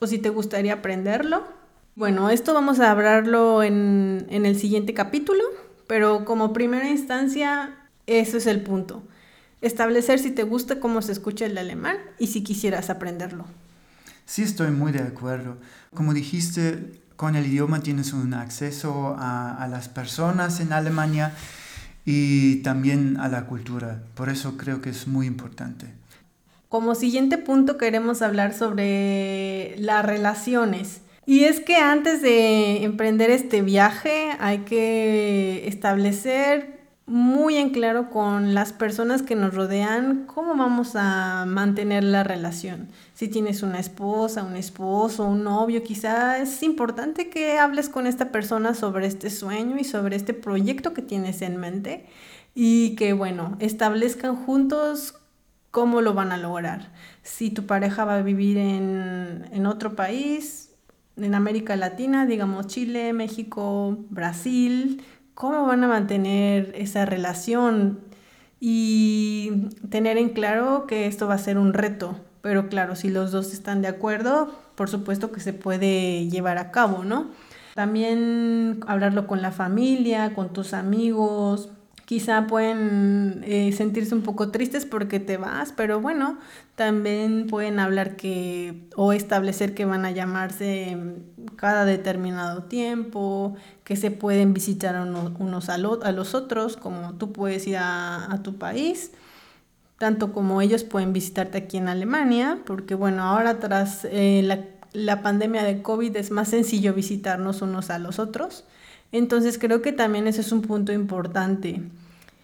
o 0.00 0.06
si 0.06 0.18
te 0.18 0.30
gustaría 0.30 0.74
aprenderlo. 0.74 1.44
Bueno, 1.94 2.30
esto 2.30 2.54
vamos 2.54 2.80
a 2.80 2.90
hablarlo 2.90 3.62
en, 3.62 4.26
en 4.30 4.46
el 4.46 4.58
siguiente 4.58 4.94
capítulo, 4.94 5.44
pero 5.86 6.24
como 6.24 6.52
primera 6.52 6.88
instancia, 6.88 7.76
eso 8.06 8.38
es 8.38 8.46
el 8.46 8.62
punto. 8.62 9.02
Establecer 9.60 10.18
si 10.18 10.30
te 10.30 10.42
gusta 10.42 10.80
cómo 10.80 11.02
se 11.02 11.12
escucha 11.12 11.46
el 11.46 11.58
alemán 11.58 11.96
y 12.18 12.28
si 12.28 12.42
quisieras 12.42 12.88
aprenderlo. 12.88 13.44
Sí, 14.24 14.42
estoy 14.42 14.70
muy 14.70 14.92
de 14.92 15.00
acuerdo. 15.00 15.58
Como 15.92 16.14
dijiste, 16.14 17.00
con 17.16 17.36
el 17.36 17.46
idioma 17.46 17.80
tienes 17.80 18.14
un 18.14 18.32
acceso 18.32 19.14
a, 19.18 19.66
las 19.70 19.90
personas 19.90 20.60
en 20.60 20.72
Alemania 20.72 21.34
y 22.06 22.62
también 22.62 23.18
a 23.18 23.28
la 23.28 23.46
cultura. 23.46 24.02
Por 24.14 24.30
eso 24.30 24.56
creo 24.56 24.80
que 24.80 24.88
es 24.88 25.06
muy 25.06 25.26
importante. 25.26 25.86
Como 26.70 26.94
siguiente 26.94 27.36
punto 27.36 27.76
queremos 27.76 28.22
hablar 28.22 28.54
sobre 28.54 29.74
las 29.78 30.06
relaciones. 30.06 31.02
Y 31.26 31.44
es 31.44 31.60
que 31.60 31.76
antes 31.76 32.22
de 32.22 32.84
emprender 32.84 33.30
este 33.30 33.60
viaje 33.60 34.30
hay 34.38 34.60
que 34.60 35.68
establecer 35.68 36.79
muy 37.10 37.56
en 37.56 37.70
claro 37.70 38.08
con 38.08 38.54
las 38.54 38.72
personas 38.72 39.22
que 39.22 39.34
nos 39.34 39.52
rodean 39.52 40.26
cómo 40.26 40.54
vamos 40.54 40.92
a 40.94 41.44
mantener 41.44 42.04
la 42.04 42.22
relación. 42.22 42.86
Si 43.14 43.26
tienes 43.26 43.64
una 43.64 43.80
esposa, 43.80 44.44
un 44.44 44.54
esposo, 44.54 45.24
un 45.24 45.42
novio, 45.42 45.82
quizá 45.82 46.38
es 46.38 46.62
importante 46.62 47.28
que 47.28 47.58
hables 47.58 47.88
con 47.88 48.06
esta 48.06 48.30
persona 48.30 48.74
sobre 48.74 49.08
este 49.08 49.28
sueño 49.28 49.76
y 49.76 49.82
sobre 49.82 50.14
este 50.14 50.34
proyecto 50.34 50.94
que 50.94 51.02
tienes 51.02 51.42
en 51.42 51.56
mente 51.56 52.06
y 52.54 52.94
que, 52.94 53.12
bueno, 53.12 53.56
establezcan 53.58 54.36
juntos 54.36 55.16
cómo 55.72 56.02
lo 56.02 56.14
van 56.14 56.30
a 56.30 56.36
lograr. 56.36 56.92
Si 57.24 57.50
tu 57.50 57.66
pareja 57.66 58.04
va 58.04 58.18
a 58.18 58.22
vivir 58.22 58.56
en, 58.56 59.48
en 59.50 59.66
otro 59.66 59.96
país, 59.96 60.70
en 61.16 61.34
América 61.34 61.74
Latina, 61.74 62.24
digamos 62.24 62.68
Chile, 62.68 63.12
México, 63.12 63.98
Brasil, 64.10 65.02
cómo 65.40 65.64
van 65.64 65.82
a 65.82 65.88
mantener 65.88 66.74
esa 66.76 67.06
relación 67.06 68.00
y 68.60 69.68
tener 69.88 70.18
en 70.18 70.28
claro 70.28 70.84
que 70.86 71.06
esto 71.06 71.26
va 71.28 71.32
a 71.32 71.38
ser 71.38 71.56
un 71.56 71.72
reto. 71.72 72.14
Pero 72.42 72.68
claro, 72.68 72.94
si 72.94 73.08
los 73.08 73.32
dos 73.32 73.54
están 73.54 73.80
de 73.80 73.88
acuerdo, 73.88 74.52
por 74.74 74.90
supuesto 74.90 75.32
que 75.32 75.40
se 75.40 75.54
puede 75.54 76.28
llevar 76.28 76.58
a 76.58 76.70
cabo, 76.70 77.04
¿no? 77.04 77.30
También 77.74 78.80
hablarlo 78.86 79.26
con 79.26 79.40
la 79.40 79.50
familia, 79.50 80.34
con 80.34 80.52
tus 80.52 80.74
amigos, 80.74 81.70
quizá 82.10 82.48
pueden 82.48 83.44
eh, 83.46 83.70
sentirse 83.70 84.16
un 84.16 84.22
poco 84.22 84.50
tristes 84.50 84.84
porque 84.84 85.20
te 85.20 85.36
vas, 85.36 85.70
pero 85.70 86.00
bueno, 86.00 86.38
también 86.74 87.46
pueden 87.46 87.78
hablar 87.78 88.16
que 88.16 88.88
o 88.96 89.12
establecer 89.12 89.74
que 89.76 89.84
van 89.84 90.04
a 90.04 90.10
llamarse 90.10 90.98
cada 91.54 91.84
determinado 91.84 92.64
tiempo, 92.64 93.54
que 93.84 93.94
se 93.94 94.10
pueden 94.10 94.52
visitar 94.54 95.00
unos, 95.00 95.68
a, 95.68 95.78
los 95.78 96.34
otros, 96.34 96.76
como 96.76 97.14
tú 97.14 97.30
puedes 97.30 97.64
ir 97.68 97.76
a, 97.78 98.40
tu 98.42 98.58
país, 98.58 99.12
tanto 99.96 100.32
como 100.32 100.62
ellos 100.62 100.82
pueden 100.82 101.12
visitarte 101.12 101.58
aquí 101.58 101.76
en 101.76 101.86
Alemania, 101.86 102.58
porque 102.66 102.96
bueno, 102.96 103.22
ahora 103.22 103.60
tras 103.60 104.04
eh, 104.10 104.42
la, 104.42 104.64
la 104.92 105.22
pandemia 105.22 105.62
de 105.62 105.80
COVID 105.80 106.16
es 106.16 106.32
más 106.32 106.48
sencillo 106.48 106.92
visitarnos 106.92 107.62
unos 107.62 107.88
a 107.88 108.00
los 108.00 108.18
otros. 108.18 108.64
Entonces 109.12 109.58
creo 109.58 109.80
que 109.80 109.92
también 109.92 110.26
ese 110.26 110.40
es 110.40 110.50
un 110.50 110.62
punto 110.62 110.92
importante. 110.92 111.80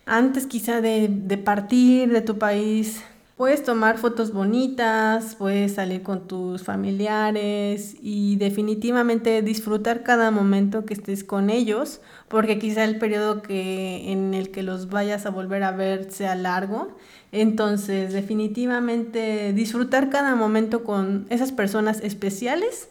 Antes 0.06 0.46
quizá 0.46 0.80
de, 0.80 1.08
partir 1.44 2.10
de 2.12 2.20
tu 2.20 2.38
país, 2.38 3.02
Puedes 3.36 3.62
tomar 3.62 3.98
fotos 3.98 4.32
bonitas, 4.32 5.34
puedes 5.34 5.74
salir 5.74 6.02
con 6.02 6.26
tus 6.26 6.62
familiares 6.62 7.94
y 8.00 8.36
definitivamente 8.36 9.42
disfrutar 9.42 10.02
cada 10.04 10.30
momento 10.30 10.86
que 10.86 10.94
estés 10.94 11.22
con 11.22 11.50
ellos, 11.50 12.00
porque 12.28 12.58
quizá 12.58 12.82
el 12.84 12.98
periodo 12.98 13.42
que, 13.42 14.10
en 14.10 14.32
el 14.32 14.50
que 14.50 14.62
los 14.62 14.88
vayas 14.88 15.26
a 15.26 15.30
volver 15.30 15.64
a 15.64 15.70
ver 15.72 16.10
sea 16.10 16.34
largo. 16.34 16.96
Entonces, 17.30 18.14
definitivamente 18.14 19.52
disfrutar 19.52 20.08
cada 20.08 20.34
momento 20.34 20.82
con 20.82 21.26
esas 21.28 21.52
personas 21.52 22.00
especiales 22.00 22.88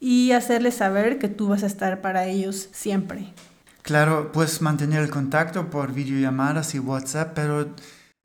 y 0.00 0.32
hacerles 0.32 0.74
saber 0.74 1.20
que 1.20 1.28
tú 1.28 1.46
vas 1.46 1.62
a 1.62 1.66
estar 1.66 2.00
para 2.00 2.26
ellos 2.26 2.68
siempre. 2.72 3.32
Claro, 3.84 4.32
puedes 4.32 4.62
mantener 4.62 5.02
el 5.02 5.10
contacto 5.10 5.68
por 5.68 5.92
videollamadas 5.92 6.74
y 6.74 6.78
WhatsApp, 6.78 7.32
pero 7.34 7.68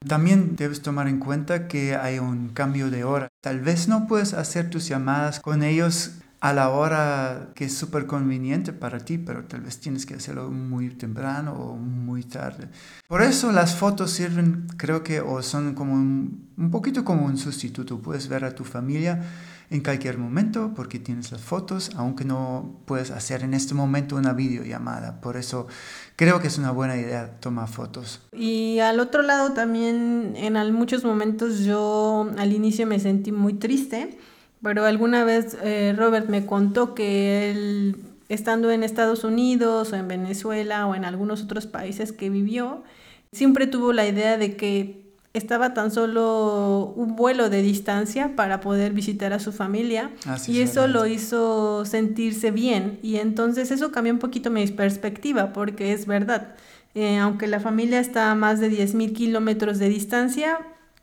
también 0.07 0.55
debes 0.55 0.81
tomar 0.81 1.09
en 1.09 1.19
cuenta 1.19 1.67
que 1.67 1.97
hay 1.97 2.17
un 2.17 2.47
cambio 2.47 2.89
de 2.89 3.03
hora. 3.03 3.27
Tal 3.41 3.59
vez 3.59 3.89
no 3.89 4.07
puedes 4.07 4.33
hacer 4.33 4.69
tus 4.69 4.87
llamadas 4.87 5.41
con 5.41 5.61
ellos 5.61 6.11
a 6.39 6.53
la 6.53 6.69
hora 6.69 7.49
que 7.55 7.65
es 7.65 7.77
súper 7.77 8.05
conveniente 8.05 8.71
para 8.71 8.99
ti, 8.99 9.17
pero 9.17 9.43
tal 9.43 9.59
vez 9.59 9.81
tienes 9.81 10.05
que 10.05 10.13
hacerlo 10.13 10.49
muy 10.49 10.91
temprano 10.91 11.51
o 11.51 11.75
muy 11.75 12.23
tarde. 12.23 12.69
Por 13.09 13.21
eso 13.21 13.51
las 13.51 13.75
fotos 13.75 14.11
sirven, 14.11 14.65
creo 14.77 15.03
que, 15.03 15.19
o 15.19 15.43
son 15.43 15.75
como 15.75 15.93
un, 15.93 16.47
un 16.55 16.71
poquito 16.71 17.03
como 17.03 17.25
un 17.25 17.37
sustituto. 17.37 17.99
Puedes 17.99 18.29
ver 18.29 18.45
a 18.45 18.55
tu 18.55 18.63
familia 18.63 19.21
en 19.71 19.81
cualquier 19.83 20.17
momento 20.17 20.73
porque 20.75 20.99
tienes 20.99 21.31
las 21.31 21.41
fotos, 21.41 21.91
aunque 21.95 22.25
no 22.25 22.81
puedes 22.85 23.11
hacer 23.11 23.43
en 23.43 23.53
este 23.53 23.73
momento 23.73 24.15
una 24.15 24.33
videollamada. 24.33 25.21
Por 25.21 25.37
eso 25.37 25.67
creo 26.15 26.39
que 26.41 26.47
es 26.47 26.57
una 26.57 26.71
buena 26.71 26.97
idea 26.97 27.39
tomar 27.39 27.67
fotos. 27.67 28.21
Y 28.33 28.79
al 28.79 28.99
otro 28.99 29.21
lado 29.21 29.53
también 29.53 30.33
en 30.35 30.73
muchos 30.73 31.03
momentos 31.03 31.59
yo 31.59 32.29
al 32.37 32.53
inicio 32.53 32.87
me 32.87 32.99
sentí 32.99 33.31
muy 33.31 33.53
triste, 33.53 34.17
pero 34.61 34.85
alguna 34.85 35.23
vez 35.23 35.55
eh, 35.61 35.93
Robert 35.95 36.29
me 36.29 36.45
contó 36.45 36.95
que 36.95 37.51
él 37.51 37.95
estando 38.27 38.71
en 38.71 38.83
Estados 38.83 39.23
Unidos 39.23 39.91
o 39.91 39.95
en 39.95 40.07
Venezuela 40.07 40.85
o 40.87 40.95
en 40.95 41.03
algunos 41.03 41.43
otros 41.43 41.65
países 41.65 42.11
que 42.11 42.29
vivió, 42.29 42.83
siempre 43.31 43.67
tuvo 43.67 43.91
la 43.91 44.07
idea 44.07 44.37
de 44.37 44.55
que 44.55 45.08
estaba 45.33 45.73
tan 45.73 45.91
solo 45.91 46.93
un 46.95 47.15
vuelo 47.15 47.49
de 47.49 47.61
distancia 47.61 48.35
para 48.35 48.61
poder 48.61 48.93
visitar 48.93 49.31
a 49.31 49.39
su 49.39 49.51
familia 49.51 50.11
y 50.47 50.61
eso 50.61 50.87
lo 50.87 51.05
hizo 51.05 51.85
sentirse 51.85 52.51
bien. 52.51 52.99
Y 53.03 53.17
entonces 53.17 53.69
eso 53.71 53.91
cambió 53.91 54.11
un 54.13 54.19
poquito 54.19 54.49
mi 54.49 54.65
perspectiva 54.67 55.53
porque 55.53 55.93
es 55.93 56.07
verdad, 56.07 56.55
eh, 56.95 57.17
aunque 57.17 57.47
la 57.47 57.59
familia 57.59 57.99
está 57.99 58.31
a 58.31 58.35
más 58.35 58.59
de 58.59 58.71
10.000 58.71 59.13
kilómetros 59.13 59.77
de 59.77 59.89
distancia, 59.89 60.59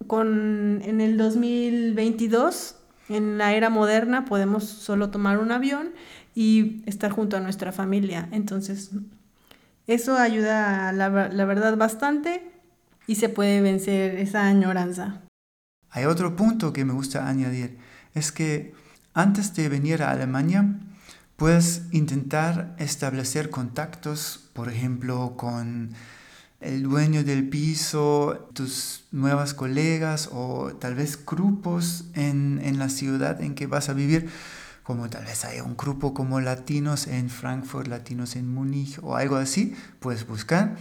con, 0.06 0.82
en 0.84 1.00
el 1.00 1.16
2022, 1.16 2.76
en 3.08 3.38
la 3.38 3.54
era 3.54 3.70
moderna, 3.70 4.24
podemos 4.24 4.64
solo 4.64 5.10
tomar 5.10 5.38
un 5.38 5.52
avión 5.52 5.90
y 6.34 6.82
estar 6.86 7.12
junto 7.12 7.36
a 7.36 7.40
nuestra 7.40 7.72
familia. 7.72 8.28
Entonces, 8.32 8.90
eso 9.86 10.16
ayuda, 10.16 10.92
la, 10.92 11.08
la 11.08 11.44
verdad, 11.44 11.76
bastante 11.76 12.55
y 13.06 13.16
se 13.16 13.28
puede 13.28 13.60
vencer 13.60 14.16
esa 14.16 14.46
añoranza. 14.46 15.22
Hay 15.90 16.04
otro 16.04 16.36
punto 16.36 16.72
que 16.72 16.84
me 16.84 16.92
gusta 16.92 17.28
añadir, 17.28 17.78
es 18.14 18.32
que 18.32 18.74
antes 19.14 19.54
de 19.54 19.68
venir 19.68 20.02
a 20.02 20.10
Alemania, 20.10 20.78
puedes 21.36 21.82
intentar 21.92 22.74
establecer 22.78 23.50
contactos, 23.50 24.50
por 24.52 24.68
ejemplo, 24.68 25.36
con 25.36 25.94
el 26.60 26.82
dueño 26.82 27.22
del 27.24 27.48
piso, 27.48 28.50
tus 28.54 29.04
nuevas 29.12 29.54
colegas 29.54 30.30
o 30.32 30.72
tal 30.78 30.94
vez 30.94 31.24
grupos 31.24 32.06
en, 32.14 32.60
en 32.62 32.78
la 32.78 32.88
ciudad 32.88 33.40
en 33.42 33.54
que 33.54 33.66
vas 33.66 33.88
a 33.88 33.92
vivir, 33.92 34.28
como 34.82 35.08
tal 35.10 35.24
vez 35.24 35.44
haya 35.44 35.62
un 35.64 35.76
grupo 35.76 36.14
como 36.14 36.40
latinos 36.40 37.06
en 37.06 37.28
Frankfurt, 37.28 37.88
latinos 37.88 38.36
en 38.36 38.52
Múnich 38.52 38.98
o 39.02 39.16
algo 39.16 39.36
así, 39.36 39.74
puedes 40.00 40.26
buscar 40.26 40.76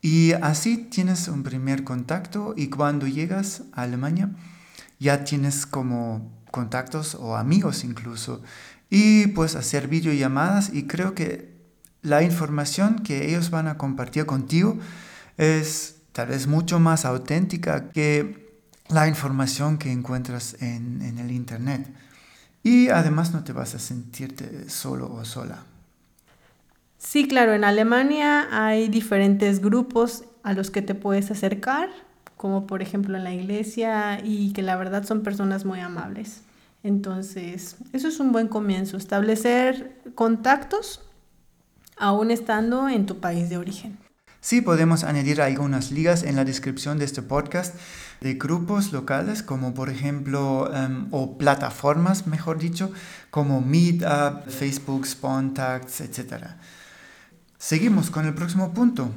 y 0.00 0.32
así 0.32 0.76
tienes 0.76 1.28
un 1.28 1.42
primer 1.42 1.84
contacto 1.84 2.54
y 2.56 2.68
cuando 2.68 3.06
llegas 3.06 3.62
a 3.72 3.82
Alemania 3.82 4.30
ya 4.98 5.24
tienes 5.24 5.66
como 5.66 6.32
contactos 6.50 7.14
o 7.14 7.36
amigos 7.36 7.84
incluso 7.84 8.42
y 8.90 9.28
puedes 9.28 9.56
hacer 9.56 9.88
videollamadas 9.88 10.72
y 10.72 10.86
creo 10.86 11.14
que 11.14 11.58
la 12.02 12.22
información 12.22 13.00
que 13.00 13.28
ellos 13.28 13.50
van 13.50 13.68
a 13.68 13.76
compartir 13.76 14.24
contigo 14.26 14.78
es 15.36 15.96
tal 16.12 16.28
vez 16.28 16.46
mucho 16.46 16.78
más 16.80 17.04
auténtica 17.04 17.90
que 17.90 18.48
la 18.88 19.06
información 19.08 19.78
que 19.78 19.92
encuentras 19.92 20.56
en, 20.60 21.02
en 21.02 21.18
el 21.18 21.30
internet. 21.30 21.92
Y 22.62 22.88
además 22.88 23.32
no 23.32 23.44
te 23.44 23.52
vas 23.52 23.74
a 23.74 23.78
sentirte 23.78 24.68
solo 24.68 25.12
o 25.12 25.24
sola. 25.24 25.64
Sí, 26.98 27.28
claro, 27.28 27.54
en 27.54 27.64
Alemania 27.64 28.48
hay 28.50 28.88
diferentes 28.88 29.60
grupos 29.60 30.24
a 30.42 30.52
los 30.52 30.70
que 30.70 30.82
te 30.82 30.94
puedes 30.94 31.30
acercar, 31.30 31.88
como 32.36 32.66
por 32.66 32.82
ejemplo 32.82 33.16
en 33.16 33.24
la 33.24 33.32
iglesia, 33.32 34.20
y 34.22 34.52
que 34.52 34.62
la 34.62 34.76
verdad 34.76 35.04
son 35.04 35.22
personas 35.22 35.64
muy 35.64 35.80
amables. 35.80 36.42
Entonces, 36.82 37.76
eso 37.92 38.08
es 38.08 38.20
un 38.20 38.32
buen 38.32 38.48
comienzo, 38.48 38.96
establecer 38.96 40.00
contactos 40.14 41.02
aún 41.96 42.30
estando 42.30 42.88
en 42.88 43.06
tu 43.06 43.18
país 43.20 43.48
de 43.48 43.56
origen. 43.56 43.98
Sí, 44.40 44.60
podemos 44.60 45.02
añadir 45.02 45.42
algunas 45.42 45.90
ligas 45.90 46.22
en 46.22 46.36
la 46.36 46.44
descripción 46.44 46.98
de 46.98 47.04
este 47.04 47.22
podcast 47.22 47.74
de 48.20 48.34
grupos 48.34 48.92
locales, 48.92 49.42
como 49.42 49.74
por 49.74 49.90
ejemplo, 49.90 50.72
em, 50.74 51.08
o 51.10 51.36
plataformas, 51.36 52.26
mejor 52.26 52.58
dicho, 52.58 52.92
como 53.30 53.60
Meetup, 53.60 54.48
Facebook, 54.48 55.06
Spontax, 55.06 56.00
etc. 56.00 56.54
Seguimos 57.58 58.10
con 58.10 58.24
el 58.24 58.34
próximo 58.34 58.72
punto. 58.72 59.10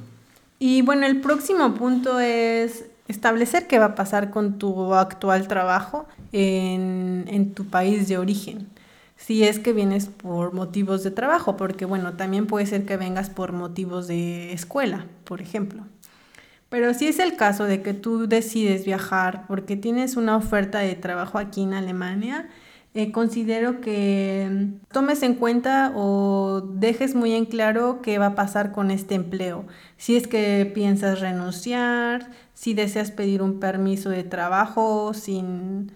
Y 0.58 0.82
bueno, 0.82 1.06
el 1.06 1.22
próximo 1.22 1.74
punto 1.76 2.20
es 2.20 2.86
establecer 3.08 3.68
qué 3.68 3.80
va 3.80 3.86
a 3.86 3.96
pasar 3.96 4.32
con 4.32 4.58
tu 4.58 4.94
actual 4.94 5.48
trabajo 5.48 6.08
en, 6.32 7.26
en, 7.28 7.54
tu 7.54 7.66
país 7.66 8.08
de 8.08 8.18
origen. 8.18 8.68
Si 9.16 9.44
es 9.44 9.60
que 9.60 9.74
vienes 9.74 10.08
por 10.08 10.54
motivos 10.54 11.04
de 11.04 11.12
trabajo, 11.12 11.56
porque 11.56 11.86
bueno, 11.86 12.14
también 12.14 12.48
puede 12.48 12.66
ser 12.66 12.86
que 12.86 12.98
vengas 12.98 13.30
por 13.30 13.52
motivos 13.52 14.08
de 14.08 14.54
escuela, 14.54 15.06
por 15.24 15.42
ejemplo. 15.42 15.84
Pero 16.70 16.94
si 16.94 17.08
es 17.08 17.20
el 17.20 17.36
caso 17.36 17.66
de 17.66 17.82
que 17.82 17.94
tú 17.94 18.28
decides 18.28 18.86
viajar 18.86 19.46
porque 19.48 19.76
tienes 19.76 20.16
una 20.16 20.38
oferta 20.38 20.80
de 20.80 20.96
trabajo 20.96 21.38
aquí 21.38 21.64
en 21.64 21.74
Alemania, 21.74 22.50
eh, 22.94 23.12
considero 23.14 23.80
que 23.80 24.50
mm, 24.52 24.92
tomes 24.92 25.24
en 25.24 25.36
cuenta 25.36 25.94
o 25.96 26.62
dejes 26.62 27.16
muy 27.16 27.34
en 27.34 27.46
claro 27.46 28.02
qué 28.02 28.18
va 28.18 28.28
a 28.28 28.36
pasar 28.36 28.74
con 28.74 28.92
este 28.92 29.16
empleo. 29.16 29.66
Si 29.98 30.18
es 30.18 30.28
que 30.28 30.70
piensas 30.74 31.22
renunciar, 31.22 32.30
si 32.54 32.74
deseas 32.74 33.12
pedir 33.12 33.42
un 33.42 33.60
permiso 33.60 34.10
de 34.10 34.24
trabajo 34.24 35.14
sin 35.14 35.94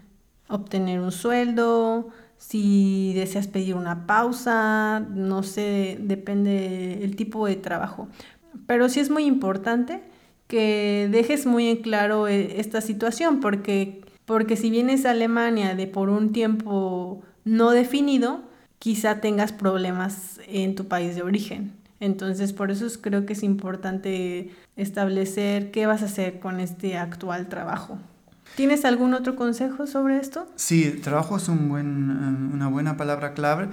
obtener 0.48 1.02
un 1.02 1.12
sueldo, 1.12 2.10
si 2.38 3.14
deseas 3.14 3.48
pedir 3.48 3.75
una 3.75 4.08
pausa, 4.08 5.02
no 5.02 5.44
sé, 5.44 5.98
depende 6.00 6.98
del 7.02 7.16
tipo 7.16 7.46
de 7.48 7.56
trabajo. 7.58 8.08
Pero 8.68 8.88
sí 8.88 9.02
es 9.02 9.10
muy 9.10 9.25
importante 9.25 10.02
que 10.48 11.10
dejes 11.12 11.46
muy 11.46 11.68
en 11.70 11.78
claro 11.78 12.28
eh, 12.28 12.60
esta 12.60 12.80
situación 12.80 13.40
porque 13.42 14.04
porque 14.25 14.58
si 14.58 14.70
vienes 14.70 15.05
a 15.05 15.12
Alemania 15.12 15.75
de 15.75 15.88
por 15.88 16.10
un 16.10 16.32
tiempo 16.32 17.22
no 17.44 17.72
definido, 17.72 18.41
quizá 18.79 19.22
tengas 19.22 19.51
problemas 19.53 20.39
en 20.48 20.75
tu 20.75 20.88
país 20.88 21.15
de 21.15 21.22
origen. 21.22 21.74
Entonces, 22.00 22.53
por 22.53 22.72
eso 22.72 22.86
creo 23.01 23.25
que 23.25 23.34
es 23.34 23.44
importante 23.44 24.51
establecer 24.75 25.72
qué 25.72 25.88
vas 25.88 26.01
a 26.01 26.05
hacer 26.05 26.39
con 26.39 26.60
este 26.60 26.98
actual 26.98 27.48
trabajo. 27.48 27.98
¿Tienes 28.55 28.86
algún 28.86 29.13
otro 29.13 29.36
consejo 29.36 29.88
sobre 29.88 30.17
esto? 30.17 30.48
Sí, 30.55 31.00
trabajo 31.03 31.38
es 31.38 31.50
eh, 31.50 31.51
una 31.51 32.67
buena 32.67 32.98
palabra 32.98 33.34
clave. 33.34 33.70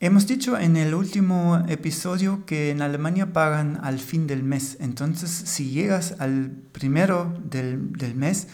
Hemos 0.00 0.26
dicho 0.26 0.56
en 0.56 0.76
el 0.76 0.94
último 0.94 1.64
episodio 1.68 2.44
que 2.46 2.70
en 2.70 2.82
Alemania 2.82 3.32
pagan 3.32 3.80
al 3.82 3.98
fin 3.98 4.26
del 4.26 4.44
mes. 4.44 4.76
Entonces, 4.80 5.30
si 5.30 5.70
llegas 5.70 6.14
al 6.20 6.50
primero 6.72 7.34
del, 7.50 7.92
del 7.92 8.14
mes, 8.14 8.48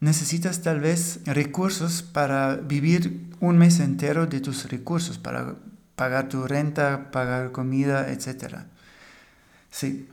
necesitas 0.00 0.62
tal 0.62 0.80
vez 0.80 1.20
recursos 1.24 2.02
para 2.02 2.56
vivir 2.56 3.28
un 3.40 3.58
mes 3.58 3.80
entero 3.80 4.26
de 4.26 4.40
tus 4.40 4.68
recursos, 4.70 5.18
para 5.18 5.56
pagar 5.96 6.28
tu 6.28 6.46
renta, 6.46 7.10
pagar 7.10 7.52
comida, 7.52 8.10
etc. 8.10 8.60
Sí. 9.70 10.08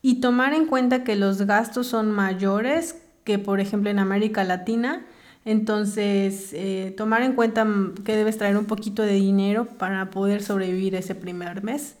Y 0.00 0.20
tomar 0.20 0.52
en 0.54 0.66
cuenta 0.66 1.02
que 1.02 1.16
los 1.16 1.42
gastos 1.42 1.88
son 1.88 2.12
mayores 2.12 2.96
que, 3.24 3.38
por 3.38 3.60
ejemplo, 3.60 3.90
en 3.90 3.98
América 3.98 4.44
Latina. 4.44 5.04
Entonces, 5.44 6.50
eh, 6.52 6.94
tomar 6.96 7.22
en 7.22 7.34
cuenta 7.34 7.66
que 8.04 8.16
debes 8.16 8.38
traer 8.38 8.56
un 8.56 8.66
poquito 8.66 9.02
de 9.02 9.14
dinero 9.14 9.66
para 9.66 10.10
poder 10.10 10.42
sobrevivir 10.42 10.94
ese 10.94 11.14
primer 11.14 11.62
mes 11.64 11.96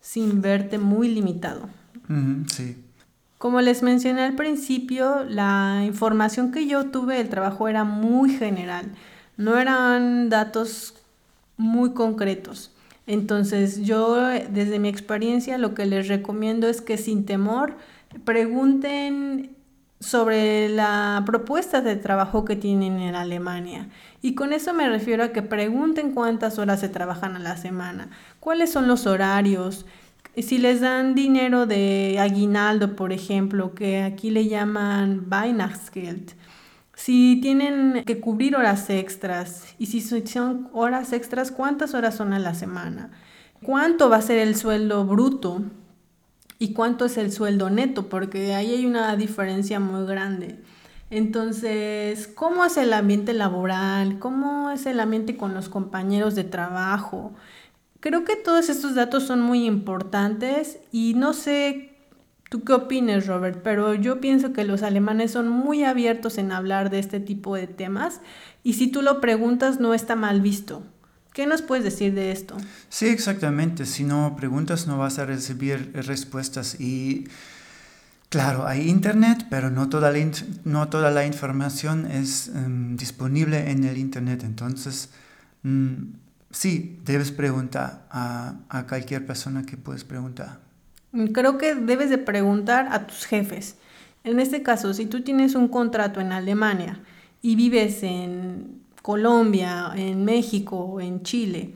sin 0.00 0.40
verte 0.40 0.78
muy 0.78 1.08
limitado. 1.08 1.68
sí. 2.48 2.81
Como 3.42 3.60
les 3.60 3.82
mencioné 3.82 4.22
al 4.22 4.36
principio, 4.36 5.24
la 5.24 5.82
información 5.84 6.52
que 6.52 6.68
yo 6.68 6.92
tuve 6.92 7.16
del 7.16 7.28
trabajo 7.28 7.66
era 7.66 7.82
muy 7.82 8.30
general, 8.30 8.92
no 9.36 9.58
eran 9.58 10.28
datos 10.28 10.94
muy 11.56 11.92
concretos. 11.92 12.70
Entonces 13.08 13.82
yo 13.82 14.14
desde 14.48 14.78
mi 14.78 14.88
experiencia 14.88 15.58
lo 15.58 15.74
que 15.74 15.86
les 15.86 16.06
recomiendo 16.06 16.68
es 16.68 16.80
que 16.82 16.96
sin 16.96 17.26
temor 17.26 17.74
pregunten 18.24 19.56
sobre 19.98 20.68
la 20.68 21.24
propuesta 21.26 21.80
de 21.80 21.96
trabajo 21.96 22.44
que 22.44 22.54
tienen 22.54 23.00
en 23.00 23.16
Alemania. 23.16 23.88
Y 24.20 24.36
con 24.36 24.52
eso 24.52 24.72
me 24.72 24.88
refiero 24.88 25.24
a 25.24 25.32
que 25.32 25.42
pregunten 25.42 26.12
cuántas 26.12 26.60
horas 26.60 26.78
se 26.78 26.88
trabajan 26.88 27.34
a 27.34 27.40
la 27.40 27.56
semana, 27.56 28.08
cuáles 28.38 28.70
son 28.70 28.86
los 28.86 29.08
horarios, 29.08 29.84
si 30.40 30.58
les 30.58 30.80
dan 30.80 31.14
dinero 31.14 31.66
de 31.66 32.18
aguinaldo, 32.18 32.96
por 32.96 33.12
ejemplo, 33.12 33.74
que 33.74 34.02
aquí 34.02 34.30
le 34.30 34.46
llaman 34.48 35.26
Weihnachtsgeld, 35.30 36.32
si 36.94 37.38
tienen 37.42 38.04
que 38.04 38.20
cubrir 38.20 38.56
horas 38.56 38.88
extras 38.88 39.74
y 39.78 39.86
si 39.86 40.00
son 40.00 40.68
horas 40.72 41.12
extras, 41.12 41.50
¿cuántas 41.50 41.94
horas 41.94 42.14
son 42.14 42.32
a 42.32 42.38
la 42.38 42.54
semana? 42.54 43.10
¿Cuánto 43.62 44.08
va 44.08 44.16
a 44.16 44.22
ser 44.22 44.38
el 44.38 44.56
sueldo 44.56 45.04
bruto? 45.04 45.62
¿Y 46.58 46.72
cuánto 46.72 47.06
es 47.06 47.16
el 47.16 47.32
sueldo 47.32 47.70
neto? 47.70 48.08
Porque 48.08 48.54
ahí 48.54 48.72
hay 48.72 48.86
una 48.86 49.16
diferencia 49.16 49.80
muy 49.80 50.06
grande. 50.06 50.60
Entonces, 51.10 52.26
¿cómo 52.26 52.64
es 52.64 52.76
el 52.76 52.92
ambiente 52.92 53.34
laboral? 53.34 54.18
¿Cómo 54.18 54.70
es 54.70 54.86
el 54.86 54.98
ambiente 55.00 55.36
con 55.36 55.54
los 55.54 55.68
compañeros 55.68 56.34
de 56.34 56.44
trabajo? 56.44 57.32
Creo 58.02 58.24
que 58.24 58.36
todos 58.36 58.68
estos 58.68 58.94
datos 58.94 59.22
son 59.22 59.40
muy 59.40 59.64
importantes 59.64 60.80
y 60.92 61.14
no 61.14 61.32
sé 61.32 61.88
¿Tú 62.52 62.64
qué 62.64 62.74
opinas, 62.74 63.26
Robert? 63.26 63.62
Pero 63.64 63.94
yo 63.94 64.20
pienso 64.20 64.52
que 64.52 64.64
los 64.64 64.82
alemanes 64.82 65.30
son 65.30 65.48
muy 65.48 65.84
abiertos 65.84 66.36
en 66.36 66.52
hablar 66.52 66.90
de 66.90 66.98
este 66.98 67.18
tipo 67.18 67.56
de 67.56 67.66
temas 67.66 68.20
y 68.62 68.74
si 68.74 68.88
tú 68.88 69.00
lo 69.00 69.22
preguntas 69.22 69.80
no 69.80 69.94
está 69.94 70.16
mal 70.16 70.42
visto. 70.42 70.82
¿Qué 71.32 71.46
nos 71.46 71.62
puedes 71.62 71.82
decir 71.82 72.12
de 72.12 72.30
esto? 72.30 72.58
Sí, 72.90 73.06
exactamente. 73.06 73.86
Si 73.86 74.04
no 74.04 74.36
preguntas 74.36 74.86
no 74.86 74.98
vas 74.98 75.18
a 75.18 75.24
recibir 75.24 75.92
respuestas 75.94 76.78
y 76.78 77.26
claro, 78.28 78.66
hay 78.66 78.86
internet, 78.86 79.46
pero 79.48 79.70
no 79.70 79.88
toda 79.88 80.12
la, 80.12 80.18
no 80.64 80.88
toda 80.90 81.10
la 81.10 81.24
información 81.24 82.04
es 82.04 82.48
em, 82.48 82.98
disponible 82.98 83.70
en 83.70 83.84
el 83.84 83.96
internet. 83.96 84.42
Entonces, 84.44 85.08
mm, 85.62 86.21
sí, 86.52 87.00
debes 87.04 87.32
preguntar 87.32 88.06
a, 88.10 88.54
a 88.68 88.86
cualquier 88.86 89.26
persona 89.26 89.64
que 89.64 89.76
puedes 89.76 90.04
preguntar. 90.04 90.60
Creo 91.32 91.58
que 91.58 91.74
debes 91.74 92.08
de 92.08 92.18
preguntar 92.18 92.88
a 92.90 93.06
tus 93.06 93.26
jefes. 93.26 93.76
En 94.24 94.40
este 94.40 94.62
caso, 94.62 94.94
si 94.94 95.06
tú 95.06 95.22
tienes 95.22 95.54
un 95.54 95.68
contrato 95.68 96.20
en 96.20 96.32
Alemania 96.32 97.00
y 97.42 97.56
vives 97.56 98.02
en 98.02 98.82
Colombia, 99.02 99.92
en 99.96 100.24
México, 100.24 101.00
en 101.00 101.22
Chile, 101.22 101.74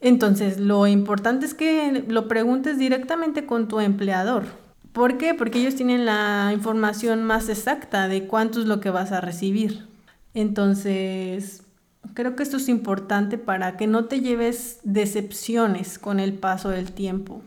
entonces 0.00 0.58
lo 0.58 0.86
importante 0.86 1.46
es 1.46 1.54
que 1.54 2.04
lo 2.08 2.28
preguntes 2.28 2.76
directamente 2.76 3.46
con 3.46 3.68
tu 3.68 3.80
empleador. 3.80 4.44
¿Por 4.92 5.16
qué? 5.16 5.34
Porque 5.34 5.60
ellos 5.60 5.74
tienen 5.74 6.04
la 6.04 6.50
información 6.52 7.24
más 7.24 7.48
exacta 7.48 8.08
de 8.08 8.26
cuánto 8.26 8.60
es 8.60 8.66
lo 8.66 8.80
que 8.80 8.90
vas 8.90 9.12
a 9.12 9.20
recibir. 9.20 9.86
Entonces, 10.34 11.63
creo 12.12 12.36
que 12.36 12.42
esto 12.42 12.58
es 12.58 12.68
importante 12.68 13.38
para 13.38 13.76
que 13.76 13.86
no 13.86 14.04
te 14.04 14.20
lleves 14.20 14.80
decepciones 14.84 15.98
con 15.98 16.20
el 16.20 16.34
paso 16.34 16.68
del 16.68 16.92
tiempo. 16.92 17.40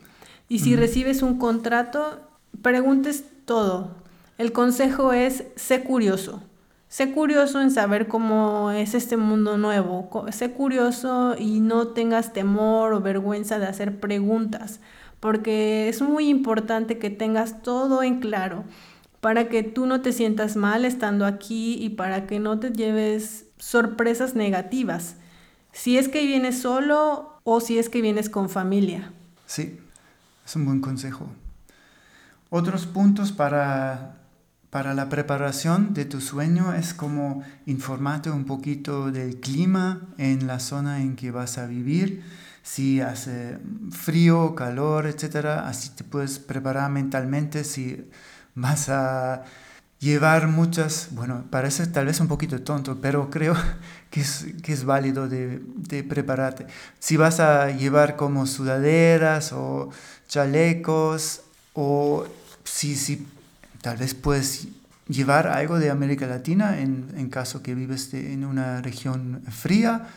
Y 0.50 0.60
si 0.60 0.76
recibes 0.76 1.22
un 1.22 1.38
contrato, 1.38 2.20
preguntes 2.62 3.26
todo. 3.46 3.92
El 4.38 4.52
consejo 4.52 5.14
es, 5.14 5.46
sé 5.56 5.84
curioso. 5.84 6.42
Sé 6.90 7.12
curioso 7.12 7.62
en 7.62 7.70
saber 7.70 8.08
cómo 8.08 8.72
es 8.72 8.94
este 8.94 9.18
mundo 9.18 9.58
nuevo. 9.58 10.10
Sé 10.32 10.52
curioso 10.52 11.36
y 11.38 11.60
no 11.60 11.88
tengas 11.90 12.34
temor 12.34 12.94
o 12.94 13.02
vergüenza 13.02 13.60
de 13.60 13.68
hacer 13.68 14.00
preguntas, 14.00 14.80
porque 15.20 15.90
es 15.90 16.02
muy 16.02 16.30
importante 16.30 16.98
que 16.98 17.10
tengas 17.10 17.62
todo 17.62 18.04
en 18.04 18.20
claro 18.20 18.64
para 19.20 19.50
que 19.50 19.64
tú 19.64 19.86
no 19.88 20.02
te 20.02 20.14
sientas 20.14 20.56
mal 20.56 20.86
estando 20.86 21.26
aquí 21.26 21.76
y 21.84 21.90
para 21.90 22.28
que 22.28 22.40
no 22.40 22.60
te 22.60 22.72
lleves 22.72 23.47
sorpresas 23.58 24.36
negativas. 24.36 25.16
Si 25.72 25.98
es 25.98 26.08
que 26.08 26.26
vienes 26.26 26.62
solo 26.62 27.40
o 27.44 27.60
si 27.60 27.78
es 27.78 27.90
que 27.90 28.02
vienes 28.02 28.30
con 28.30 28.50
familia. 28.50 29.12
Sí, 29.46 29.80
es 30.46 30.56
un 30.56 30.66
buen 30.66 30.82
consejo. 30.82 31.30
Otros 32.50 32.86
puntos 32.86 33.32
para, 33.32 34.18
para 34.70 34.94
la 34.94 35.10
preparación 35.10 35.94
de 35.94 36.06
tu 36.06 36.22
sueño 36.22 36.74
es 36.74 36.94
como 36.94 37.44
informarte 37.66 38.32
un 38.32 38.46
poquito 38.46 39.12
del 39.12 39.40
clima 39.40 40.02
en 40.18 40.48
la 40.48 40.60
zona 40.60 41.02
en 41.02 41.16
que 41.16 41.32
vas 41.32 41.58
a 41.58 41.66
vivir, 41.66 42.24
si 42.64 43.02
hace 43.02 43.60
frío, 43.92 44.56
calor, 44.56 45.08
etc. 45.08 45.46
Así 45.64 45.90
te 45.90 46.04
puedes 46.04 46.40
preparar 46.40 46.90
mentalmente 46.90 47.64
si 47.64 48.10
vas 48.56 48.90
a 48.90 49.44
llevar 50.00 50.48
muchas, 50.48 51.10
bueno, 51.12 51.46
parece 51.50 51.88
tal 51.88 52.06
vez 52.06 52.20
un 52.20 52.28
poquito 52.28 52.62
tonto, 52.62 53.00
pero 53.02 53.30
creo 53.32 53.56
que 54.10 54.22
es, 54.22 54.46
que 54.64 54.74
es 54.74 54.86
válido 54.86 55.28
de, 55.28 55.62
de, 55.76 56.04
prepararte. 56.04 56.68
Si 57.00 57.18
vas 57.18 57.40
a 57.40 57.72
llevar 57.72 58.16
como 58.16 58.46
sudaderas 58.46 59.54
o 59.54 59.90
chalecos, 60.28 61.42
o 61.74 62.26
si, 62.64 62.96
si 62.96 63.28
tal 63.82 63.98
vez 63.98 64.14
puedes 64.14 64.68
llevar 65.08 65.48
algo 65.48 65.80
de 65.80 65.90
América 65.90 66.28
Latina 66.28 66.80
en, 66.80 67.14
en 67.16 67.30
caso 67.30 67.64
que 67.64 67.74
vives 67.74 68.14
en 68.14 68.44
una 68.46 68.82
región 68.82 69.42
fría, 69.50 70.08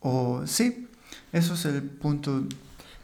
o 0.00 0.46
sí, 0.46 0.88
eso 1.32 1.54
es 1.54 1.64
el 1.64 1.82
punto 1.82 2.44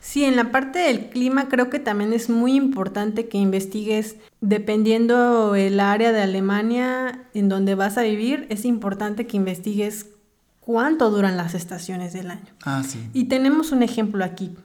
Sí, 0.03 0.25
en 0.25 0.35
la 0.35 0.51
parte 0.51 0.81
del 0.81 1.11
clima 1.11 1.49
creo 1.49 1.71
que 1.71 1.79
también 1.79 2.12
es 2.12 2.29
muy 2.29 2.55
importante 2.55 3.29
que 3.29 3.38
investigues, 3.38 4.17
dependiendo 4.41 5.55
el 5.55 5.79
área 5.79 6.11
de 6.11 6.21
Alemania 6.21 7.29
en 7.35 7.49
donde 7.49 7.77
vas 7.77 7.97
a 7.97 8.03
vivir, 8.03 8.49
es 8.51 8.65
importante 8.65 9.29
que 9.29 9.37
investigues 9.37 10.09
cuánto 10.59 11.09
duran 11.09 11.37
las 11.37 11.55
estaciones 11.55 12.12
del 12.12 12.33
año. 12.33 12.53
Ah, 12.65 12.83
sí. 12.85 12.99
Y 13.12 13.27
tenemos 13.27 13.71
un 13.71 13.85
ejemplo 13.85 14.25
aquí. 14.25 14.57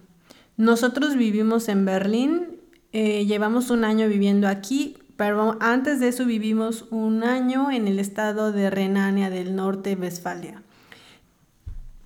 Nosotros 0.58 1.16
vivimos 1.16 1.70
en 1.70 1.86
Berlín, 1.86 2.58
eh, 2.92 3.28
llevamos 3.28 3.70
un 3.70 3.84
año 3.84 4.08
viviendo 4.08 4.48
aquí, 4.48 4.98
pero 5.18 5.56
antes 5.60 6.00
de 6.00 6.08
eso 6.08 6.26
vivimos 6.26 6.86
un 6.90 7.24
año 7.24 7.70
en 7.70 7.88
el 7.88 8.00
estado 8.00 8.52
de 8.52 8.72
Renania 8.72 9.30
del 9.30 9.56
Norte, 9.56 9.96
Westfalia. 9.96 10.64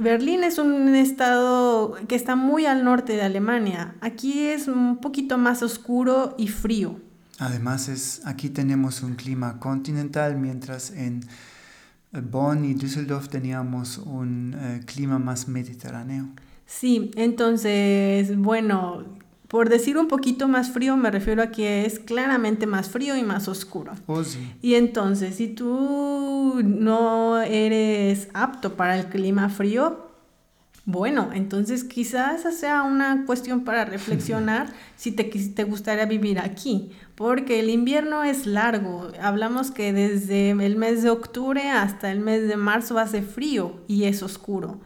Berlín 0.02 0.44
es 0.44 0.58
un 0.58 0.96
estado 0.96 1.94
que 2.08 2.16
está 2.16 2.36
muy 2.36 2.66
al 2.66 2.84
norte 2.84 3.14
de 3.14 3.22
Alemania. 3.22 3.94
Aquí 4.02 4.48
es 4.48 4.68
un 4.68 4.98
poquito 4.98 5.38
más 5.38 5.62
oscuro 5.62 6.34
y 6.40 6.48
frío. 6.48 7.00
Además, 7.38 7.88
es, 7.88 8.22
aquí 8.26 8.50
tenemos 8.50 9.04
un 9.04 9.14
clima 9.14 9.60
continental, 9.60 10.38
mientras 10.38 10.90
en 10.90 11.22
Bonn 12.12 12.66
y 12.66 12.74
Düsseldorf 12.74 13.30
teníamos 13.30 14.00
un 14.00 14.56
eh, 14.58 14.82
clima 14.86 15.20
más 15.20 15.48
mediterráneo. 15.48 16.30
Sí, 16.66 17.12
entonces, 17.16 18.36
bueno, 18.38 19.06
por 19.52 19.68
decir 19.68 19.98
un 19.98 20.08
poquito 20.08 20.48
más 20.48 20.72
frío, 20.72 20.96
me 20.96 21.12
refiero 21.12 21.44
a 21.44 21.48
que 21.48 21.86
es 21.86 22.00
claramente 22.00 22.68
más 22.68 22.90
frío 22.90 23.18
y 23.18 23.24
más 23.24 23.50
oscuro. 23.50 23.92
Oh, 24.08 24.24
sí. 24.24 24.40
Y 24.62 24.76
entonces, 24.76 25.36
si 25.36 25.50
tú 25.50 26.62
no 26.64 27.38
eres 27.42 28.30
apto 28.34 28.78
para 28.78 28.98
el 28.98 29.08
clima 29.08 29.50
frío, 29.50 30.08
bueno, 30.86 31.32
entonces 31.34 31.84
quizás 31.84 32.40
esa 32.40 32.54
sea 32.54 32.84
una 32.84 33.26
cuestión 33.26 33.66
para 33.66 33.84
reflexionar 33.84 34.72
si 34.96 35.12
te, 35.12 35.26
te 35.26 35.66
gustaría 35.66 36.06
vivir 36.06 36.40
aquí, 36.40 36.92
porque 37.16 37.60
el 37.60 37.70
invierno 37.70 38.24
es 38.24 38.46
largo. 38.46 39.12
Hablamos 39.22 39.70
que 39.70 39.92
desde 39.92 40.52
el 40.52 40.78
mes 40.78 41.04
de 41.04 41.10
octubre 41.10 41.70
hasta 41.70 42.10
el 42.10 42.22
mes 42.22 42.48
de 42.48 42.56
marzo 42.56 42.98
hace 42.98 43.22
frío 43.22 43.82
y 43.90 44.06
es 44.06 44.24
oscuro 44.24 44.80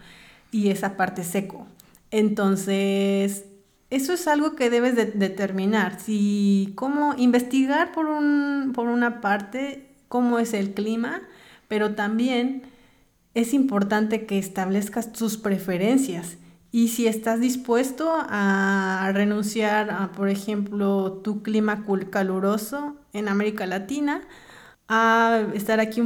y 0.52 0.70
esa 0.70 0.98
parte 0.98 1.24
seco. 1.24 1.68
Entonces, 2.10 3.46
eso 3.90 4.14
es 4.14 4.28
algo 4.28 4.56
que 4.56 4.70
debes 4.70 4.96
de 4.96 5.06
determinar. 5.06 6.00
Si, 6.00 6.74
cómo 6.76 7.14
investigar 7.18 7.92
por, 7.92 8.08
un, 8.08 8.72
por 8.74 8.88
una 8.88 9.22
parte 9.22 9.90
cómo 10.08 10.40
es 10.40 10.54
el 10.54 10.74
clima, 10.74 11.22
pero 11.68 11.96
también 11.96 12.64
es 13.34 13.54
importante 13.54 14.26
que 14.26 14.40
establezcas 14.40 15.12
tus 15.12 15.38
preferencias 15.38 16.38
y 16.76 16.90
si 16.90 17.08
estás 17.08 17.40
dispuesto 17.40 18.12
a 18.14 19.10
renunciar 19.14 19.90
a, 19.92 20.12
por 20.12 20.28
ejemplo, 20.28 21.22
tu 21.24 21.42
clima 21.42 21.86
caluroso 22.10 22.98
en 23.14 23.30
América 23.30 23.66
Latina, 23.66 24.22
a 24.90 25.42
estar 25.54 25.80
aquí 25.80 26.04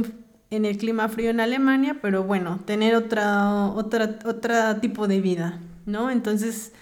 en 0.50 0.64
el 0.64 0.78
clima 0.78 1.08
frío 1.08 1.30
en 1.30 1.40
Alemania, 1.40 1.98
pero 2.00 2.22
bueno, 2.22 2.60
tener 2.66 2.94
otra, 2.94 3.66
otra, 3.66 4.80
tipo 4.80 5.08
de 5.08 5.20
vida, 5.20 5.58
¿no? 5.86 6.08
Entonces, 6.08 6.72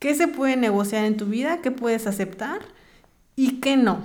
¿Qué 0.00 0.16
se 0.16 0.26
puede 0.26 0.56
negociar 0.56 1.04
en 1.04 1.16
tu 1.16 1.26
vida? 1.26 1.60
¿Qué 1.62 1.70
puedes 1.70 2.08
aceptar? 2.08 2.62
¿Y 3.36 3.60
qué 3.60 3.76
no? 3.76 4.02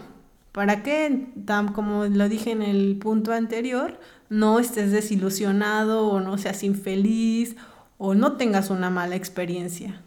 para 0.56 0.84
que, 0.84 1.28
como 1.74 2.06
lo 2.06 2.30
dije 2.30 2.52
en 2.52 2.62
el 2.62 2.96
punto 2.96 3.34
anterior, 3.34 4.00
no 4.30 4.58
estés 4.58 4.90
desilusionado 4.90 6.08
o 6.08 6.22
no 6.22 6.38
seas 6.38 6.64
infeliz 6.64 7.58
o 7.98 8.16
no 8.16 8.38
tengas 8.38 8.70
una 8.70 8.90
mala 8.90 9.18
experiencia. 9.18 10.02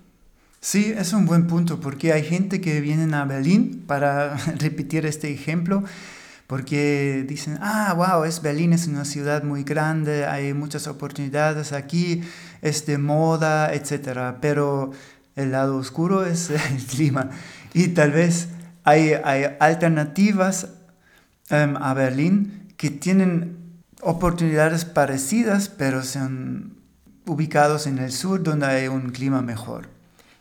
Sí, 0.62 0.94
es 0.96 1.12
un 1.12 1.27
buen 1.27 1.48
punto 1.48 1.81
porque 1.81 2.14
hay 2.14 2.24
gente 2.24 2.62
que 2.62 2.81
viene 2.81 3.14
a 3.14 3.27
Berlín 3.27 3.85
para 3.87 4.38
repetir 4.59 5.05
este 5.05 5.31
ejemplo 5.31 5.85
porque 6.46 7.27
dicen, 7.29 7.59
ah, 7.61 7.92
wow, 7.94 8.24
es 8.24 8.40
Berlín, 8.40 8.72
es 8.72 8.87
una 8.87 9.05
ciudad 9.05 9.42
muy 9.42 9.64
grande, 9.64 10.24
hay 10.24 10.55
muchas 10.55 10.87
oportunidades 10.87 11.72
aquí, 11.72 12.22
es 12.62 12.87
de 12.87 12.96
moda, 12.96 13.74
etc. 13.74 14.35
Pero 14.40 14.92
el 15.38 15.53
lado 15.53 15.77
oscuro 15.77 16.24
es 16.24 16.51
el 16.51 16.85
clima 16.87 17.31
y 17.74 17.88
tal 17.88 18.12
vez 18.12 18.48
hay, 18.85 19.12
hay 19.12 19.44
alternativas 19.61 20.68
em, 21.51 21.77
a 21.77 21.94
Berlín 21.94 22.72
que 22.77 22.90
tienen 22.90 23.57
oportunidades 24.01 24.85
parecidas, 24.85 25.68
pero 25.68 26.03
son 26.03 26.79
ubicados 27.27 27.87
en 27.87 27.98
el 27.98 28.12
sur 28.12 28.42
donde 28.42 28.66
hay 28.66 28.88
un 28.88 29.11
clima 29.11 29.42
mejor. 29.42 29.88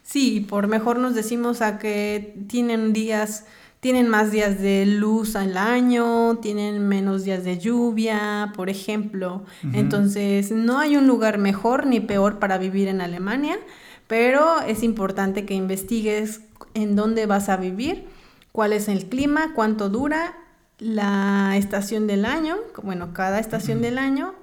Sí, 0.04 0.46
por 0.48 0.68
mejor 0.68 1.00
nos 1.00 1.16
decimos 1.16 1.62
a 1.62 1.80
que 1.80 2.38
tienen 2.48 2.94
días, 2.94 3.46
tienen 3.82 4.08
más 4.08 4.32
días 4.32 4.62
de 4.62 4.86
luz 4.86 5.36
al 5.36 5.58
año, 5.58 6.38
tienen 6.38 6.88
menos 6.88 7.26
días 7.26 7.44
de 7.44 7.58
lluvia, 7.58 8.54
por 8.56 8.70
ejemplo. 8.70 9.44
Entonces, 9.74 10.52
no 10.52 10.80
hay 10.80 10.96
un 10.96 11.08
lugar 11.08 11.40
mejor 11.40 11.86
ni 11.88 12.00
peor 12.00 12.40
para 12.40 12.58
vivir 12.58 12.88
en 12.88 13.02
Alemania, 13.02 13.60
pero 14.08 14.62
es 14.62 14.84
importante 14.84 15.46
que 15.46 15.54
investigues 15.54 16.42
en 16.74 16.96
dónde 16.96 17.26
vas 17.26 17.50
a 17.50 17.58
vivir, 17.58 18.08
cuál 18.52 18.74
es 18.74 18.88
el 18.88 19.08
clima, 19.08 19.54
cuánto 19.54 19.90
dura 19.90 20.36
la 20.80 21.56
estación 21.58 22.08
del 22.08 22.26
año, 22.26 22.58
bueno, 22.84 23.14
cada 23.14 23.40
estación 23.40 23.82
del 23.82 23.98
año, 23.98 24.34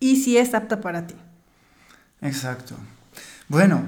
y 0.00 0.16
si 0.16 0.36
es 0.36 0.54
apta 0.54 0.80
para 0.80 1.06
ti. 1.06 1.14
Exacto. 2.20 2.74
Bueno, 3.48 3.82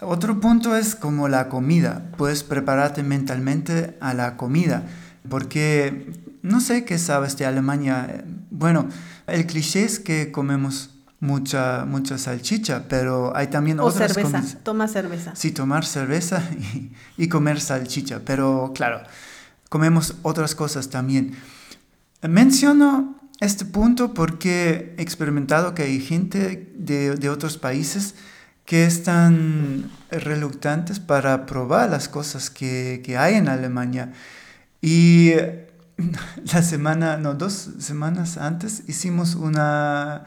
otro 0.00 0.40
punto 0.40 0.76
es 0.76 0.94
como 0.94 1.28
la 1.28 1.48
comida. 1.48 2.10
Puedes 2.16 2.42
prepararte 2.42 3.02
mentalmente 3.02 3.96
a 4.00 4.14
la 4.14 4.36
comida, 4.36 4.84
porque 5.28 6.12
no 6.42 6.60
sé 6.60 6.84
qué 6.84 6.98
sabes 6.98 7.36
de 7.36 7.46
Alemania. 7.46 8.24
Bueno, 8.50 8.88
el 9.26 9.46
cliché 9.46 9.84
es 9.84 9.98
que 9.98 10.32
comemos 10.32 10.90
mucha, 11.26 11.84
mucha 11.84 12.16
salchicha, 12.18 12.84
pero 12.88 13.36
hay 13.36 13.48
también 13.48 13.80
o 13.80 13.90
cerveza, 13.90 14.42
toma 14.62 14.88
cerveza. 14.88 15.34
Sí, 15.34 15.50
tomar 15.50 15.84
cerveza 15.84 16.42
y, 16.58 16.92
y 17.16 17.28
comer 17.28 17.60
salchicha, 17.60 18.20
pero 18.24 18.72
claro, 18.74 19.02
comemos 19.68 20.14
otras 20.22 20.54
cosas 20.54 20.88
también. 20.88 21.36
Menciono 22.22 23.16
este 23.40 23.64
punto 23.64 24.14
porque 24.14 24.94
he 24.96 25.02
experimentado 25.02 25.74
que 25.74 25.82
hay 25.82 26.00
gente 26.00 26.72
de, 26.74 27.16
de 27.16 27.28
otros 27.28 27.58
países 27.58 28.14
que 28.64 28.84
están 28.84 29.90
reluctantes 30.10 30.98
para 30.98 31.46
probar 31.46 31.90
las 31.90 32.08
cosas 32.08 32.50
que, 32.50 33.00
que, 33.04 33.16
hay 33.16 33.34
en 33.34 33.48
Alemania. 33.48 34.12
Y 34.80 35.32
la 36.52 36.62
semana, 36.62 37.16
no, 37.16 37.34
dos 37.34 37.70
semanas 37.78 38.38
antes 38.38 38.82
hicimos 38.88 39.34
una, 39.36 40.24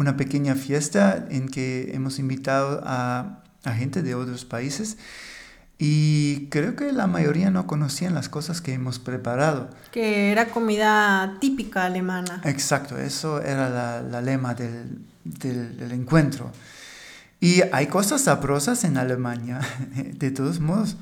una 0.00 0.16
pequeña 0.16 0.54
fiesta 0.54 1.26
en 1.30 1.48
que 1.48 1.92
hemos 1.94 2.18
invitado 2.18 2.82
a, 2.84 3.42
a 3.64 3.72
gente 3.74 4.02
de 4.02 4.14
otros 4.14 4.44
países 4.44 4.96
y 5.82 6.48
creo 6.50 6.76
que 6.76 6.92
la 6.92 7.06
mayoría 7.06 7.50
no 7.50 7.66
conocían 7.66 8.12
las 8.12 8.28
cosas 8.28 8.60
que 8.60 8.74
hemos 8.74 8.98
preparado. 8.98 9.70
Que 9.92 10.30
era 10.30 10.50
comida 10.50 11.38
típica 11.40 11.86
alemana. 11.86 12.42
Exacto, 12.44 12.98
eso 12.98 13.40
era 13.40 13.70
la, 13.70 14.02
la 14.02 14.20
lema 14.20 14.52
del, 14.52 14.98
del, 15.24 15.92
encuentro. 15.92 16.52
Y 17.40 17.62
hay 17.72 17.86
cosas 17.86 18.20
sabrosas 18.20 18.84
en 18.84 18.98
Alemania, 18.98 19.60
de 19.94 20.30
todos 20.30 20.60
modos. 20.60 20.98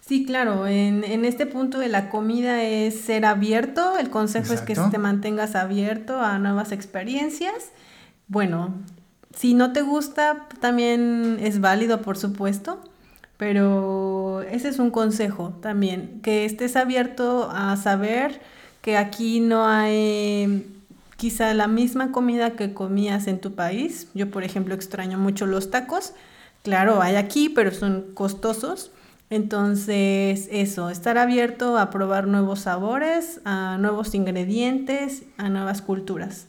Sí, 0.00 0.24
claro, 0.24 0.66
en, 0.66 1.04
en, 1.04 1.26
este 1.26 1.44
punto 1.44 1.78
de 1.78 1.88
la 1.88 2.08
comida 2.08 2.62
es 2.62 2.98
ser 2.98 3.26
abierto, 3.26 3.98
el 3.98 4.08
consejo 4.08 4.54
es 4.54 4.62
que 4.62 4.74
te 4.74 4.96
mantengas 4.96 5.54
abierto 5.54 6.18
a 6.18 6.38
nuevas 6.38 6.72
experiencias. 6.72 7.72
Bueno, 8.28 8.74
si 9.34 9.54
no 9.54 9.72
te 9.72 9.82
gusta, 9.82 10.46
también 10.60 11.38
es 11.40 11.60
válido, 11.60 12.02
por 12.02 12.16
supuesto 12.16 12.80
pero 13.38 14.42
ese 14.42 14.68
es 14.68 14.80
un 14.80 14.90
consejo 14.90 15.54
también, 15.62 16.20
que 16.22 16.44
estés 16.44 16.76
abierto 16.76 17.48
a 17.50 17.76
saber 17.76 18.40
que 18.82 18.96
aquí 18.96 19.40
no 19.40 19.66
hay 19.66 20.66
quizá 21.16 21.54
la 21.54 21.68
misma 21.68 22.10
comida 22.10 22.56
que 22.56 22.74
comías 22.74 23.28
en 23.28 23.40
tu 23.40 23.54
país. 23.54 24.08
Yo, 24.12 24.30
por 24.30 24.42
ejemplo, 24.42 24.74
extraño 24.74 25.18
mucho 25.18 25.46
los 25.46 25.70
tacos. 25.70 26.14
Claro, 26.64 27.00
hay 27.00 27.14
aquí, 27.14 27.48
pero 27.48 27.70
son 27.70 28.06
costosos. 28.14 28.90
Entonces, 29.30 30.48
eso, 30.50 30.90
estar 30.90 31.16
abierto 31.16 31.78
a 31.78 31.90
probar 31.90 32.26
nuevos 32.26 32.60
sabores, 32.60 33.40
a 33.44 33.78
nuevos 33.78 34.14
ingredientes, 34.16 35.22
a 35.36 35.48
nuevas 35.48 35.80
culturas 35.80 36.48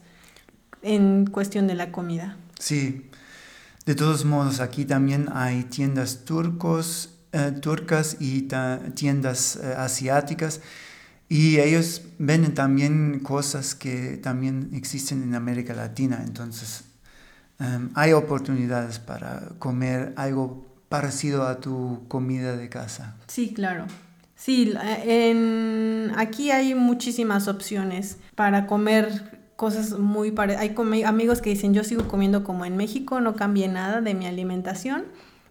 en 0.81 1.25
cuestión 1.25 1.67
de 1.67 1.75
la 1.75 1.91
comida. 1.91 2.37
Sí, 2.59 3.09
de 3.85 3.95
todos 3.95 4.25
modos, 4.25 4.59
aquí 4.59 4.85
también 4.85 5.29
hay 5.33 5.63
tiendas 5.63 6.25
turcos, 6.25 7.09
eh, 7.31 7.53
turcas 7.61 8.17
y 8.19 8.47
tiendas 8.95 9.55
eh, 9.55 9.73
asiáticas 9.77 10.61
y 11.27 11.59
ellos 11.59 12.01
venden 12.17 12.55
también 12.55 13.19
cosas 13.19 13.75
que 13.75 14.17
también 14.17 14.71
existen 14.73 15.21
en 15.21 15.35
América 15.35 15.75
Latina. 15.75 16.23
Entonces, 16.25 16.85
em, 17.59 17.91
hay 17.93 18.13
oportunidades 18.13 18.97
para 18.97 19.49
comer 19.59 20.13
algo 20.17 20.65
parecido 20.89 21.47
a 21.47 21.59
tu 21.59 22.05
comida 22.07 22.57
de 22.57 22.67
casa. 22.67 23.15
Sí, 23.27 23.53
claro. 23.53 23.85
Sí, 24.35 24.73
en, 25.05 26.11
aquí 26.17 26.49
hay 26.49 26.73
muchísimas 26.73 27.47
opciones 27.47 28.17
para 28.35 28.65
comer 28.65 29.38
cosas 29.59 29.99
muy 29.99 30.31
parecidas. 30.31 30.71
Hay 30.79 31.03
amigos 31.03 31.41
que 31.41 31.49
dicen, 31.49 31.73
yo 31.73 31.83
sigo 31.83 32.07
comiendo 32.07 32.45
como 32.45 32.63
en 32.63 32.77
México, 32.77 33.19
no 33.19 33.35
cambié 33.35 33.67
nada 33.67 33.99
de 33.99 34.13
mi 34.13 34.25
alimentación. 34.25 35.03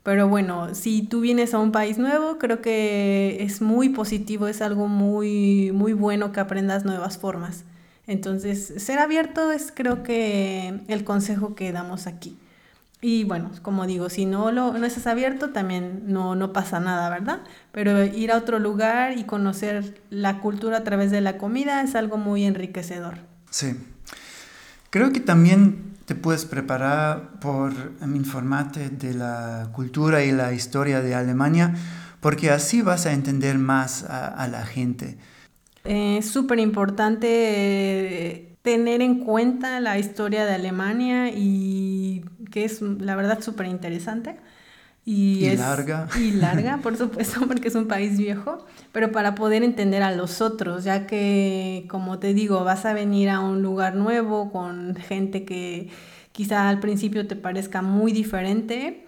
Pero 0.03 0.27
bueno, 0.29 0.75
si 0.75 1.03
tú 1.03 1.21
vienes 1.21 1.53
a 1.53 1.59
un 1.59 1.73
país 1.73 1.99
nuevo, 1.99 2.38
creo 2.38 2.62
que 2.62 3.37
es 3.42 3.61
muy 3.61 3.90
positivo, 3.90 4.49
es 4.49 4.62
algo 4.62 4.88
muy, 4.88 5.73
muy 5.73 5.92
bueno 5.92 6.33
que 6.33 6.40
aprendas 6.40 6.87
nuevas 6.87 7.18
formas. 7.18 7.64
Entonces, 8.07 8.73
ser 8.79 8.99
abierto 8.99 9.53
es 9.53 9.71
creo 9.71 10.03
que 10.03 10.81
el 10.88 11.05
consejo 11.05 11.55
que 11.55 11.71
damos 11.71 12.07
aquí. 12.07 12.38
Y 13.03 13.25
bueno, 13.25 13.51
como 13.61 13.87
digo, 13.87 14.09
si 14.09 14.25
no, 14.25 14.51
lo, 14.53 14.73
no 14.73 14.87
estás 14.87 15.07
abierto, 15.07 15.51
también 15.51 16.05
no, 16.07 16.35
no 16.35 16.55
pasa 16.55 16.81
nada, 16.81 17.11
¿verdad? 17.11 17.40
Pero 17.73 18.03
ir 18.07 18.33
a 18.33 18.38
otro 18.38 18.59
lugar 18.59 19.18
y 19.18 19.25
conocer 19.25 20.01
la 20.09 20.40
cultura 20.40 20.79
a 20.79 20.85
través 20.85 21.11
de 21.11 21.21
la 21.21 21.37
comida 21.37 21.83
es 21.83 21.94
algo 21.94 22.16
muy 22.16 22.44
enriquecedor. 22.44 23.18
Sí, 23.51 23.77
Creo 24.90 25.12
que 25.12 25.20
también 25.20 25.88
te 26.07 26.14
puedes 26.14 26.46
preparar 26.46 27.38
por 27.40 27.72
informarte 28.03 28.88
de 28.88 29.12
la 29.12 29.68
cultura 29.72 30.24
y 30.24 30.33
la 30.33 30.55
historia 30.55 31.03
de 31.03 31.14
Alemania, 31.14 31.74
porque 32.20 32.51
así 32.51 32.81
vas 32.81 33.05
a 33.05 33.12
entender 33.12 33.59
más 33.59 34.05
a, 34.05 34.48
la 34.48 34.64
gente. 34.64 35.18
Es 35.85 36.31
súper 36.31 36.59
importante 36.59 37.27
eh, 37.29 38.57
tener 38.62 39.03
en 39.03 39.20
cuenta 39.20 39.81
la 39.81 39.98
historia 39.98 40.46
de 40.46 40.55
Alemania 40.55 41.29
y 41.29 42.24
que 42.51 42.64
es 42.64 42.81
la 42.81 43.14
verdad 43.14 43.42
súper 43.42 43.66
interesante. 43.66 44.37
Y, 45.11 45.57
larga. 45.57 46.07
Y 46.21 46.33
larga, 46.33 46.81
por 46.83 46.94
supuesto, 46.99 47.40
porque 47.49 47.68
es 47.68 47.75
un 47.75 47.88
país 47.88 48.18
viejo, 48.18 48.59
pero 48.92 49.11
para 49.11 49.35
poder 49.35 49.62
entender 49.62 50.03
a 50.03 50.12
los 50.12 50.42
otros, 50.42 50.85
ya 50.85 51.07
que, 51.07 51.87
como 51.88 52.18
te 52.18 52.35
digo, 52.35 52.62
vas 52.62 52.85
a 52.85 52.92
venir 52.92 53.31
a 53.31 53.40
un 53.40 53.62
lugar 53.62 53.94
nuevo 53.94 54.53
con 54.53 54.94
gente 54.97 55.47
que 55.47 55.88
quizá 56.33 56.68
al 56.68 56.79
principio 56.79 57.27
te 57.27 57.37
parezca 57.37 57.81
muy 57.81 58.12
diferente, 58.12 59.07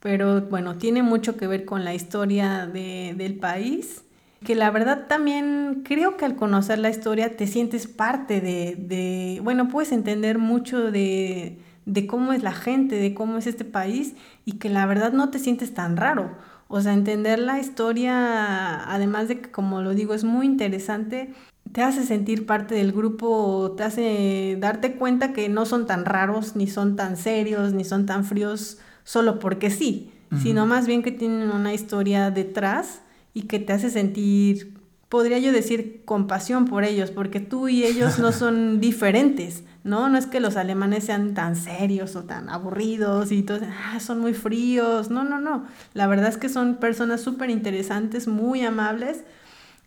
pero 0.00 0.42
bueno, 0.42 0.76
tiene 0.76 1.02
mucho 1.02 1.38
que 1.38 1.46
ver 1.46 1.64
con 1.64 1.82
la 1.82 1.94
historia 1.94 2.66
de, 2.66 3.14
del 3.16 3.36
país, 3.36 4.02
que 4.44 4.54
la 4.54 4.70
verdad 4.70 5.06
también 5.08 5.82
creo 5.82 6.18
que 6.18 6.26
al 6.26 6.36
conocer 6.36 6.78
la 6.78 6.90
historia 6.90 7.38
te 7.38 7.46
sientes 7.46 7.86
parte 7.86 8.42
de, 8.42 8.76
de 8.76 9.40
bueno, 9.42 9.68
puedes 9.68 9.92
entender 9.92 10.36
mucho 10.36 10.90
de 10.90 11.56
de 11.88 12.06
cómo 12.06 12.34
es 12.34 12.42
la 12.42 12.52
gente, 12.52 12.96
de 12.96 13.14
cómo 13.14 13.38
es 13.38 13.46
este 13.46 13.64
país 13.64 14.14
y 14.44 14.52
que 14.52 14.68
la 14.68 14.84
verdad 14.84 15.12
no 15.12 15.30
te 15.30 15.38
sientes 15.38 15.72
tan 15.72 15.96
raro. 15.96 16.36
O 16.68 16.82
sea, 16.82 16.92
entender 16.92 17.38
la 17.38 17.58
historia, 17.58 18.92
además 18.92 19.28
de 19.28 19.40
que, 19.40 19.50
como 19.50 19.80
lo 19.80 19.94
digo, 19.94 20.12
es 20.12 20.22
muy 20.22 20.44
interesante, 20.44 21.32
te 21.72 21.82
hace 21.82 22.04
sentir 22.04 22.44
parte 22.44 22.74
del 22.74 22.92
grupo, 22.92 23.74
te 23.74 23.84
hace 23.84 24.58
darte 24.60 24.96
cuenta 24.96 25.32
que 25.32 25.48
no 25.48 25.64
son 25.64 25.86
tan 25.86 26.04
raros, 26.04 26.56
ni 26.56 26.66
son 26.66 26.94
tan 26.94 27.16
serios, 27.16 27.72
ni 27.72 27.84
son 27.84 28.04
tan 28.04 28.24
fríos 28.26 28.78
solo 29.02 29.38
porque 29.38 29.70
sí, 29.70 30.12
sino 30.42 30.66
más 30.66 30.86
bien 30.86 31.02
que 31.02 31.10
tienen 31.10 31.50
una 31.50 31.72
historia 31.72 32.30
detrás 32.30 33.00
y 33.32 33.42
que 33.42 33.58
te 33.58 33.72
hace 33.72 33.88
sentir 33.88 34.77
podría 35.08 35.38
yo 35.38 35.52
decir, 35.52 36.02
compasión 36.04 36.66
por 36.66 36.84
ellos, 36.84 37.10
porque 37.10 37.40
tú 37.40 37.68
y 37.68 37.84
ellos 37.84 38.18
no 38.18 38.32
son 38.32 38.80
diferentes, 38.80 39.62
¿no? 39.84 40.08
No 40.08 40.18
es 40.18 40.26
que 40.26 40.40
los 40.40 40.56
alemanes 40.56 41.04
sean 41.04 41.34
tan 41.34 41.56
serios 41.56 42.14
o 42.16 42.24
tan 42.24 42.48
aburridos 42.48 43.32
y 43.32 43.42
todos, 43.42 43.62
ah, 43.62 43.98
son 44.00 44.20
muy 44.20 44.34
fríos, 44.34 45.10
no, 45.10 45.24
no, 45.24 45.40
no. 45.40 45.66
La 45.94 46.06
verdad 46.06 46.28
es 46.28 46.36
que 46.36 46.48
son 46.48 46.76
personas 46.76 47.22
súper 47.22 47.50
interesantes, 47.50 48.28
muy 48.28 48.62
amables 48.62 49.24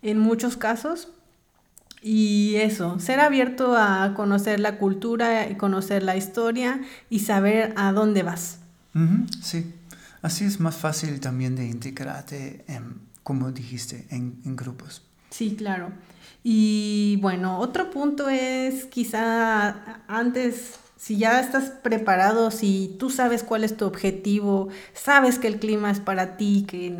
en 0.02 0.18
muchos 0.18 0.56
casos. 0.56 1.08
Y 2.04 2.56
eso, 2.56 2.98
ser 2.98 3.20
abierto 3.20 3.76
a 3.76 4.12
conocer 4.14 4.58
la 4.58 4.76
cultura 4.78 5.48
y 5.48 5.54
conocer 5.54 6.02
la 6.02 6.16
historia 6.16 6.80
y 7.08 7.20
saber 7.20 7.72
a 7.76 7.92
dónde 7.92 8.24
vas. 8.24 8.58
sí, 9.40 9.72
así 10.20 10.44
es 10.44 10.58
más 10.58 10.74
fácil 10.74 11.20
también 11.20 11.54
de 11.54 11.66
integrarte, 11.66 12.64
como 13.22 13.52
dijiste, 13.52 14.08
en, 14.10 14.40
en 14.44 14.56
grupos. 14.56 15.02
Sí, 15.32 15.56
claro. 15.56 15.92
Y 16.44 17.18
bueno, 17.22 17.58
otro 17.58 17.90
punto 17.90 18.28
es 18.28 18.84
quizá 18.86 20.02
antes, 20.06 20.78
si 20.96 21.16
ya 21.16 21.40
estás 21.40 21.70
preparado, 21.70 22.50
si 22.50 22.96
tú 22.98 23.08
sabes 23.10 23.42
cuál 23.42 23.64
es 23.64 23.76
tu 23.76 23.86
objetivo, 23.86 24.68
sabes 24.92 25.38
que 25.38 25.48
el 25.48 25.58
clima 25.58 25.90
es 25.90 26.00
para 26.00 26.36
ti, 26.36 26.66
que, 26.68 26.94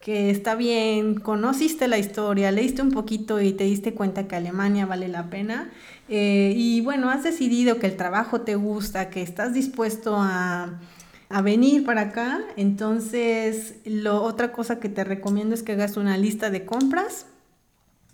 que 0.00 0.30
está 0.30 0.54
bien, 0.54 1.16
conociste 1.16 1.88
la 1.88 1.98
historia, 1.98 2.50
leíste 2.52 2.80
un 2.82 2.90
poquito 2.90 3.40
y 3.40 3.52
te 3.52 3.64
diste 3.64 3.92
cuenta 3.94 4.28
que 4.28 4.36
Alemania 4.36 4.86
vale 4.86 5.08
la 5.08 5.28
pena. 5.28 5.70
Eh, 6.08 6.54
y 6.56 6.80
bueno, 6.80 7.10
has 7.10 7.22
decidido 7.24 7.78
que 7.78 7.86
el 7.88 7.96
trabajo 7.96 8.42
te 8.42 8.54
gusta, 8.56 9.10
que 9.10 9.22
estás 9.22 9.52
dispuesto 9.54 10.16
a, 10.16 10.80
a 11.28 11.42
venir 11.42 11.84
para 11.84 12.02
acá, 12.02 12.40
entonces 12.56 13.74
lo, 13.84 14.22
otra 14.22 14.52
cosa 14.52 14.80
que 14.80 14.88
te 14.88 15.04
recomiendo 15.04 15.54
es 15.54 15.62
que 15.62 15.72
hagas 15.72 15.96
una 15.98 16.16
lista 16.16 16.50
de 16.50 16.64
compras 16.64 17.26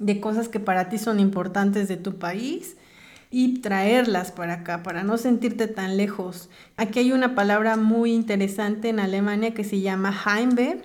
de 0.00 0.18
cosas 0.18 0.48
que 0.48 0.58
para 0.58 0.88
ti 0.88 0.98
son 0.98 1.20
importantes 1.20 1.86
de 1.86 1.96
tu 1.96 2.18
país 2.18 2.76
y 3.30 3.60
traerlas 3.60 4.32
para 4.32 4.54
acá, 4.54 4.82
para 4.82 5.04
no 5.04 5.16
sentirte 5.18 5.68
tan 5.68 5.96
lejos. 5.96 6.50
Aquí 6.76 6.98
hay 6.98 7.12
una 7.12 7.36
palabra 7.36 7.76
muy 7.76 8.12
interesante 8.12 8.88
en 8.88 8.98
Alemania 8.98 9.54
que 9.54 9.62
se 9.62 9.80
llama 9.80 10.12
Heimweh 10.26 10.82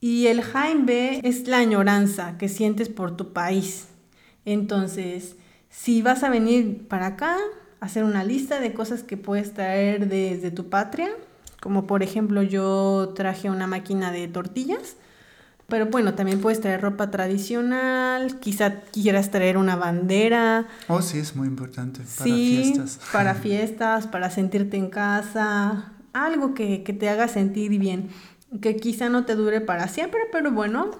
y 0.00 0.26
el 0.26 0.40
Heimweh 0.40 1.20
es 1.22 1.46
la 1.46 1.58
añoranza 1.58 2.36
que 2.38 2.48
sientes 2.48 2.88
por 2.88 3.16
tu 3.16 3.32
país. 3.32 3.86
Entonces, 4.44 5.36
si 5.68 6.02
vas 6.02 6.24
a 6.24 6.30
venir 6.30 6.88
para 6.88 7.06
acá, 7.06 7.36
hacer 7.78 8.02
una 8.02 8.24
lista 8.24 8.60
de 8.60 8.72
cosas 8.72 9.04
que 9.04 9.16
puedes 9.16 9.54
traer 9.54 10.08
desde 10.08 10.50
tu 10.50 10.68
patria, 10.70 11.10
como 11.60 11.86
por 11.86 12.02
ejemplo 12.02 12.42
yo 12.42 13.12
traje 13.14 13.50
una 13.50 13.68
máquina 13.68 14.10
de 14.10 14.26
tortillas, 14.26 14.96
pero 15.68 15.86
bueno, 15.86 16.14
también 16.14 16.40
puedes 16.40 16.60
traer 16.60 16.80
ropa 16.80 17.10
tradicional, 17.10 18.38
quizá 18.40 18.80
quieras 18.92 19.30
traer 19.30 19.56
una 19.56 19.76
bandera. 19.76 20.66
Oh, 20.88 21.02
sí, 21.02 21.18
es 21.18 21.34
muy 21.34 21.48
importante 21.48 22.02
para 22.18 22.34
fiestas. 22.34 23.00
Para 23.12 23.34
fiestas, 23.36 24.06
para 24.06 24.30
sentirte 24.30 24.76
en 24.76 24.90
casa, 24.90 25.92
algo 26.12 26.54
que, 26.54 26.82
que 26.82 26.92
te 26.92 27.08
haga 27.08 27.28
sentir 27.28 27.78
bien, 27.78 28.08
que 28.60 28.76
quizá 28.76 29.08
no 29.08 29.24
te 29.24 29.34
dure 29.34 29.60
para 29.60 29.88
siempre, 29.88 30.20
pero 30.30 30.50
bueno, 30.50 30.90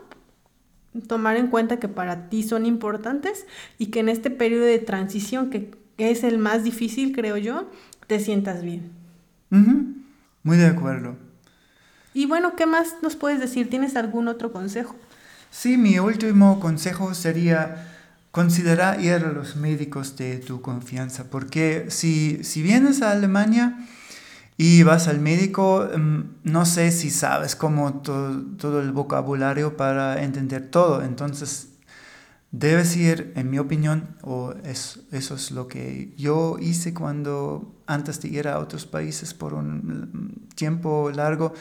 tomar 1.07 1.37
en 1.37 1.49
cuenta 1.49 1.79
que 1.79 1.89
para 1.89 2.29
ti 2.29 2.43
son 2.43 2.67
importantes 2.67 3.47
y 3.79 3.87
que 3.87 4.01
en 4.01 4.09
este 4.09 4.31
periodo 4.31 4.65
de 4.65 4.79
transición, 4.79 5.51
que, 5.51 5.71
es 5.99 6.25
el 6.25 6.39
más 6.39 6.65
difícil, 6.65 7.15
creo 7.15 7.37
yo, 7.37 7.71
te 8.09 8.19
sientas 8.19 8.63
bien. 8.63 8.91
Muy 10.43 10.57
de 10.57 10.67
acuerdo. 10.67 11.17
Y 12.15 12.27
bueno, 12.27 12.57
¿qué 12.57 12.67
más 12.67 12.97
nos 13.03 13.17
puedes 13.17 13.41
decir? 13.41 13.71
¿Tienes 13.71 13.97
algún 13.97 14.29
otro 14.29 14.53
consejo? 14.53 14.95
Sí, 15.51 15.77
mi 15.77 15.99
último 15.99 16.61
consejo 16.61 17.15
sería 17.15 17.89
considerar 18.31 19.01
ir 19.01 19.13
a 19.13 19.19
los 19.19 19.57
médicos 19.57 20.17
de 20.17 20.39
tu 20.39 20.63
confianza, 20.63 21.25
porque 21.31 21.87
si, 21.89 22.43
si 22.45 22.63
vienes 22.63 23.03
a 23.03 23.11
Alemania 23.11 23.87
y 24.57 24.83
vas 24.83 25.09
al 25.09 25.21
médico, 25.21 25.89
mm, 25.95 26.21
no 26.45 26.65
sé 26.65 26.91
si 26.93 27.11
sabes 27.11 27.55
cómo 27.55 28.01
todo 28.01 28.81
el 28.81 28.93
vocabulario 28.93 29.77
para 29.77 30.23
entender 30.23 30.71
todo, 30.71 31.03
entonces 31.03 31.72
debes 32.53 32.97
ir, 32.97 33.33
en 33.35 33.51
mi 33.51 33.59
opinión, 33.59 34.17
o 34.23 34.55
es, 34.63 35.01
eso 35.11 35.35
es 35.35 35.51
lo 35.51 35.67
que 35.67 36.15
yo 36.17 36.59
hice 36.61 36.95
cuando 36.95 37.75
antes 37.87 38.21
de 38.21 38.29
ir 38.29 38.47
a 38.47 38.59
otros 38.59 38.87
países 38.87 39.35
por 39.35 39.55
un 39.55 40.49
tiempo 40.55 41.11
largo, 41.11 41.55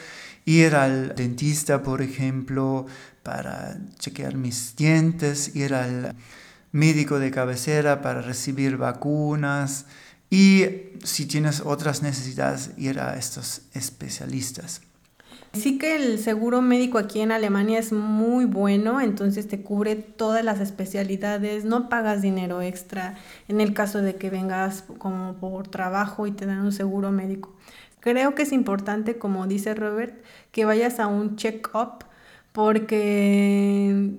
ir 0.44 0.74
al 0.74 1.14
dentista, 1.14 1.82
por 1.82 2.02
ejemplo, 2.02 2.86
para 3.22 3.78
chequear 3.98 4.36
mis 4.36 4.76
dientes, 4.76 5.56
ir 5.56 5.74
al 5.74 6.14
médico 6.72 7.18
de 7.18 7.30
cabecera 7.30 8.02
para 8.02 8.22
recibir 8.22 8.76
vacunas 8.76 9.86
y 10.30 10.64
si 11.04 11.26
tienes 11.26 11.60
otras 11.60 12.02
necesidades, 12.02 12.70
ir 12.76 13.00
a 13.00 13.16
estos 13.16 13.62
especialistas. 13.74 14.82
Sí 15.54 15.76
que 15.76 15.96
el 15.96 16.18
seguro 16.18 16.62
médico 16.62 16.96
aquí 16.96 17.20
en 17.20 17.30
Alemania 17.30 17.78
es 17.78 17.92
muy 17.92 18.46
bueno, 18.46 19.02
entonces 19.02 19.48
te 19.48 19.60
cubre 19.62 19.96
todas 19.96 20.42
las 20.42 20.60
especialidades, 20.60 21.66
no 21.66 21.90
pagas 21.90 22.22
dinero 22.22 22.62
extra 22.62 23.18
en 23.48 23.60
el 23.60 23.74
caso 23.74 24.00
de 24.00 24.16
que 24.16 24.30
vengas 24.30 24.84
como 24.96 25.34
por 25.34 25.68
trabajo 25.68 26.26
y 26.26 26.32
te 26.32 26.46
dan 26.46 26.60
un 26.60 26.72
seguro 26.72 27.12
médico. 27.12 27.54
Creo 28.00 28.34
que 28.34 28.42
es 28.42 28.52
importante, 28.52 29.18
como 29.18 29.46
dice 29.46 29.74
Robert, 29.74 30.24
que 30.52 30.64
vayas 30.64 30.98
a 30.98 31.06
un 31.06 31.36
check-up 31.36 32.06
porque 32.52 34.10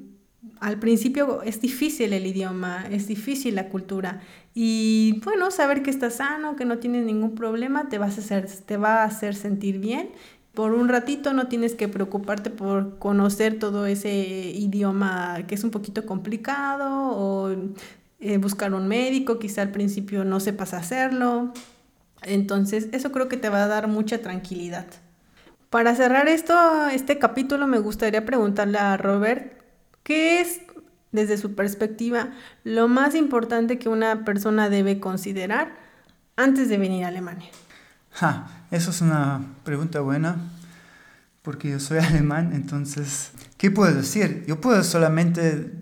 al 0.60 0.80
principio 0.80 1.42
es 1.42 1.60
difícil 1.60 2.14
el 2.14 2.28
idioma, 2.28 2.86
es 2.92 3.08
difícil 3.08 3.56
la 3.56 3.70
cultura 3.70 4.22
y 4.56 5.20
bueno, 5.24 5.50
saber 5.50 5.82
que 5.82 5.90
estás 5.90 6.16
sano, 6.16 6.56
que 6.56 6.66
no 6.66 6.78
tienes 6.78 7.06
ningún 7.06 7.34
problema, 7.34 7.90
te, 7.90 7.98
vas 7.98 8.32
a 8.32 8.42
te 8.44 8.78
va 8.78 9.02
a 9.02 9.06
hacer 9.06 9.34
sentir 9.36 9.80
bien. 9.80 10.12
Por 10.54 10.74
un 10.74 10.88
ratito 10.88 11.34
no 11.34 11.48
tienes 11.48 11.74
que 11.74 11.88
preocuparte 11.88 12.52
por 12.52 13.00
conocer 13.00 13.58
todo 13.58 13.88
ese 13.88 14.14
idioma 14.14 15.40
que 15.48 15.56
es 15.56 15.64
un 15.64 15.72
poquito 15.72 16.06
complicado 16.06 16.88
o 16.92 17.56
eh, 18.20 18.38
buscar 18.38 18.74
un 18.74 18.88
médico, 18.88 19.40
quizá 19.40 19.64
al 19.64 19.72
principio 19.72 20.24
no 20.24 20.40
sepas 20.40 20.74
hacerlo. 20.76 21.52
Entonces, 22.22 22.88
eso 22.92 23.12
creo 23.12 23.28
que 23.28 23.38
te 23.38 23.50
va 23.50 23.64
a 23.64 23.68
dar 23.68 23.88
mucha 23.88 24.20
tranquilidad. 24.20 24.86
Para 25.70 25.96
cerrar 25.96 26.28
esto, 26.28 26.54
este 26.88 27.18
capítulo, 27.18 27.66
me 27.66 27.80
gustaría 27.80 28.24
preguntarle 28.24 28.78
a 28.78 28.96
Robert, 28.96 29.60
¿qué 30.04 30.40
es, 30.40 30.62
desde 31.12 31.38
su 31.38 31.56
perspectiva, 31.56 32.32
lo 32.64 32.88
más 32.88 33.16
importante 33.16 33.80
que 33.80 33.90
una 33.90 34.24
persona 34.24 34.70
debe 34.70 35.00
considerar 35.00 35.76
antes 36.36 36.70
de 36.70 36.78
venir 36.78 37.06
a 37.06 37.08
Alemania? 37.08 37.50
Ja, 38.14 38.48
eso 38.70 38.92
es 38.92 39.02
una 39.02 39.42
pregunta 39.64 40.00
buena, 40.02 40.38
porque 41.42 41.72
yo 41.72 41.80
soy 41.80 41.98
alemán, 42.00 42.52
entonces, 42.54 43.32
¿qué 43.58 43.72
puedo 43.72 43.94
decir? 43.94 44.46
Yo 44.48 44.62
puedo 44.62 44.84
solamente 44.84 45.74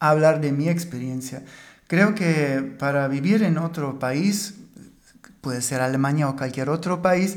hablar 0.00 0.40
de 0.40 0.52
mi 0.52 0.68
experiencia. 0.68 1.44
Creo 1.86 2.14
que 2.14 2.74
para 2.78 3.06
vivir 3.08 3.42
en 3.42 3.58
otro 3.58 3.98
país, 3.98 4.54
puede 5.42 5.60
ser 5.60 5.82
Alemania 5.82 6.28
o 6.28 6.36
cualquier 6.36 6.70
otro 6.70 7.02
país, 7.02 7.36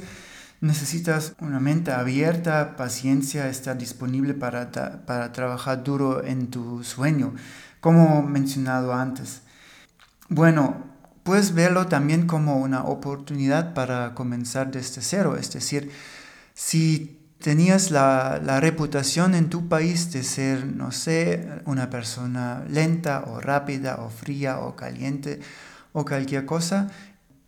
necesitas 0.62 1.34
una 1.40 1.60
mente 1.60 1.92
abierta, 1.92 2.78
paciencia, 2.78 3.50
estar 3.50 3.78
disponible 3.78 4.34
para, 4.34 4.72
para 5.06 5.32
trabajar 5.34 5.84
duro 5.84 6.24
en 6.24 6.48
tu 6.48 6.84
sueño, 6.86 7.34
como 7.82 8.24
mencionado 8.24 8.94
antes. 8.94 9.42
Bueno, 10.30 10.89
puedes 11.30 11.54
verlo 11.54 11.86
también 11.86 12.26
como 12.26 12.58
una 12.58 12.86
oportunidad 12.86 13.76
para 13.76 14.16
comenzar 14.16 14.72
desde 14.72 15.04
cero, 15.04 15.38
es 15.40 15.54
decir, 15.54 15.92
si 16.56 17.20
tenías 17.38 17.92
la, 17.92 18.42
la, 18.44 18.60
reputación 18.60 19.36
en 19.36 19.48
tu 19.48 19.68
país 19.68 20.12
de 20.12 20.24
ser, 20.24 20.66
no 20.66 20.92
sé, 20.92 21.48
una 21.66 21.92
persona 21.92 22.64
lenta 22.68 23.26
o 23.28 23.40
rápida 23.40 23.98
o 23.98 24.10
fría 24.10 24.58
o 24.58 24.76
caliente 24.76 25.40
o 25.94 26.04
cualquier 26.04 26.48
cosa, 26.48 26.90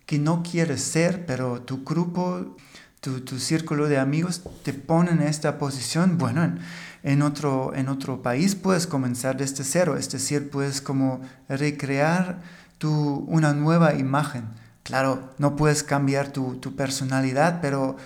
que 0.06 0.20
no 0.20 0.44
quieres 0.44 0.80
ser, 0.80 1.26
pero 1.26 1.62
tu 1.62 1.82
grupo, 1.82 2.56
tu, 3.00 3.22
tu 3.22 3.40
círculo 3.40 3.88
de 3.88 3.98
amigos 3.98 4.42
te 4.62 4.74
ponen 4.74 5.22
en 5.22 5.26
esta 5.26 5.58
posición, 5.58 6.18
bueno, 6.18 6.54
en, 7.02 7.22
otro, 7.22 7.72
en 7.74 7.88
otro 7.88 8.22
país 8.22 8.54
puedes 8.54 8.86
comenzar 8.86 9.36
desde 9.36 9.64
cero, 9.64 9.96
es 9.96 10.08
decir, 10.08 10.50
puedes 10.50 10.80
como 10.80 11.20
recrear 11.48 12.61
tu, 12.82 13.24
una 13.28 13.52
nueva 13.52 13.94
imagen. 13.94 14.48
Claro, 14.82 15.30
no 15.38 15.54
puedes 15.54 15.84
cambiar 15.84 16.32
tu, 16.32 16.56
tu 16.56 16.74
personalidad, 16.74 17.60
pero 17.62 17.96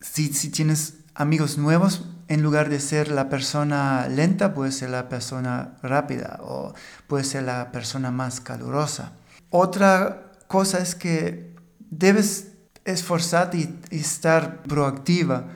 si, 0.00 0.34
si 0.34 0.50
tienes 0.50 0.98
amigos 1.14 1.56
nuevos, 1.56 2.04
en 2.28 2.42
lugar 2.42 2.68
de 2.68 2.78
ser 2.78 3.10
la 3.10 3.30
persona 3.30 4.06
lenta, 4.06 4.52
puedes 4.52 4.76
ser 4.76 4.90
la 4.90 5.08
persona 5.08 5.78
rápida 5.82 6.40
o 6.42 6.74
puedes 7.06 7.28
ser 7.28 7.44
la 7.44 7.72
persona 7.72 8.10
más 8.10 8.42
calurosa. 8.42 9.12
Otra 9.48 10.24
cosa 10.46 10.80
es 10.80 10.94
que 10.94 11.54
debes 11.88 12.48
esforzarte 12.84 13.56
y, 13.56 13.96
estar 13.96 14.62
proactiva 14.64 15.46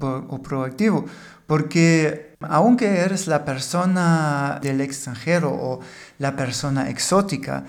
o 0.00 0.42
proactivo, 0.42 1.04
Porque 1.46 2.34
aunque 2.40 3.00
eres 3.00 3.26
la 3.26 3.44
persona 3.44 4.58
del 4.62 4.80
extranjero 4.80 5.52
o 5.52 5.80
la 6.18 6.34
persona 6.34 6.88
exótica, 6.88 7.64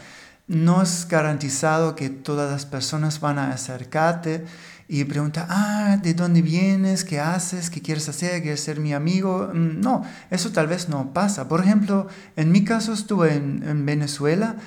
no 0.53 0.83
es 0.83 1.07
garantizado 1.09 1.95
que 1.95 2.09
todas 2.09 2.51
las 2.51 2.65
personas 2.65 3.19
van 3.19 3.39
a 3.39 3.51
acercarte 3.51 4.45
y 4.87 5.03
preguntar, 5.05 5.47
ah, 5.49 5.97
¿de 6.01 6.13
dónde 6.13 6.41
vienes? 6.41 7.03
¿Qué 7.03 7.19
haces? 7.19 7.69
¿Qué 7.69 7.81
quieres 7.81 8.07
hacer? 8.09 8.41
¿Quieres 8.41 8.61
ser 8.61 8.79
mi 8.79 8.93
amigo? 8.93 9.49
Mm, 9.53 9.81
no, 9.81 10.03
eso 10.29 10.51
tal 10.51 10.67
vez 10.67 10.89
no 10.89 11.13
pasa. 11.13 11.47
Por 11.47 11.61
ejemplo, 11.61 12.07
en 12.35 12.51
mi 12.51 12.63
caso 12.63 12.93
estuve 12.93 13.33
en, 13.33 13.85
Venezuela. 13.85 14.57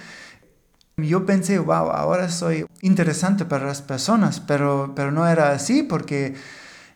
Yo 0.96 1.26
pensé, 1.26 1.58
wow, 1.58 1.90
ahora 1.90 2.30
soy 2.30 2.66
interesante 2.80 3.44
para 3.44 3.66
las 3.66 3.82
personas, 3.82 4.40
pero, 4.40 4.94
pero 4.96 5.12
no 5.12 5.28
era 5.28 5.52
así 5.52 5.82
porque 5.82 6.34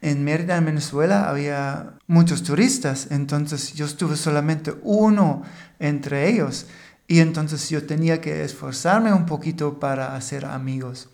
en 0.00 0.24
Mérida, 0.24 0.56
en 0.56 0.64
Venezuela, 0.64 1.28
había 1.28 1.92
muchos 2.06 2.42
turistas, 2.42 3.08
entonces 3.10 3.74
yo 3.74 3.84
estuve 3.84 4.16
solamente 4.16 4.74
uno 4.82 5.42
entre 5.78 6.30
ellos 6.30 6.66
y 7.10 7.18
entonces 7.18 7.68
yo 7.68 7.84
tenía 7.86 8.20
que 8.20 8.44
esforzarme 8.44 9.12
un 9.12 9.26
poquito 9.26 9.80
para 9.80 10.14
hacer 10.14 10.44
amigos. 10.44 11.08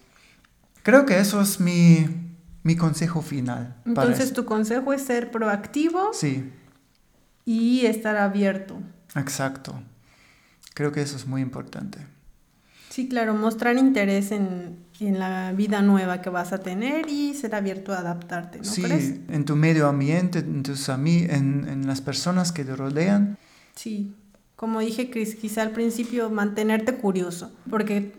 Creo 0.83 1.07
que 1.07 1.19
eso 1.19 1.41
es 1.41 1.59
mi, 1.59 2.07
mi 2.63 2.77
consejo 2.77 3.23
final. 3.23 3.77
Entonces 3.87 4.35
tu 4.35 4.45
consejo 4.45 4.93
es 4.93 5.01
ser 5.01 5.31
proactivo. 5.31 6.11
Sí. 6.13 6.53
Y 7.47 7.87
estar 7.87 8.19
abierto. 8.19 8.79
Exacto. 9.15 9.75
Creo 10.75 10.93
que 10.93 11.01
eso 11.01 11.17
es 11.17 11.27
muy 11.27 11.41
importante. 11.41 12.01
Sí, 12.91 13.09
claro, 13.09 13.33
mostrar 13.33 13.79
interés 13.79 14.33
en, 14.33 14.77
en 15.01 15.19
la 15.19 15.53
vida 15.53 15.81
nueva 15.81 16.21
que 16.21 16.29
vas 16.29 16.53
a 16.53 16.59
tener 16.59 17.09
y 17.09 17.33
ser 17.33 17.55
abierto 17.55 17.95
a 17.95 18.01
adaptarte, 18.01 18.59
¿no 18.59 18.65
sí, 18.65 19.25
en 19.29 19.47
tu 19.47 19.57
medio 19.57 19.89
ambiente, 19.89 20.41
en, 20.41 20.63
tus 20.63 20.91
en, 20.91 21.27
en 21.31 21.87
las 21.87 22.03
personas 22.03 22.53
que 22.53 22.67
te 22.67 22.77
rodean. 22.77 23.39
Sí, 23.75 24.15
como 24.57 24.81
dije 24.81 25.11
quizá 25.11 25.62
al 25.62 25.71
principio 25.71 26.31
mantenerte 26.31 26.97
curioso, 26.97 27.53
porque 27.71 28.12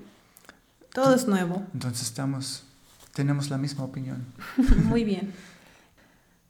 todo 0.93 1.15
es 1.15 1.27
nuevo. 1.27 1.63
Entonces 1.73 2.07
estamos, 2.07 2.63
tenemos 3.13 3.49
la 3.49 3.57
misma 3.57 3.83
opinión. 3.83 4.25
Muy 4.85 5.03
bien. 5.03 5.33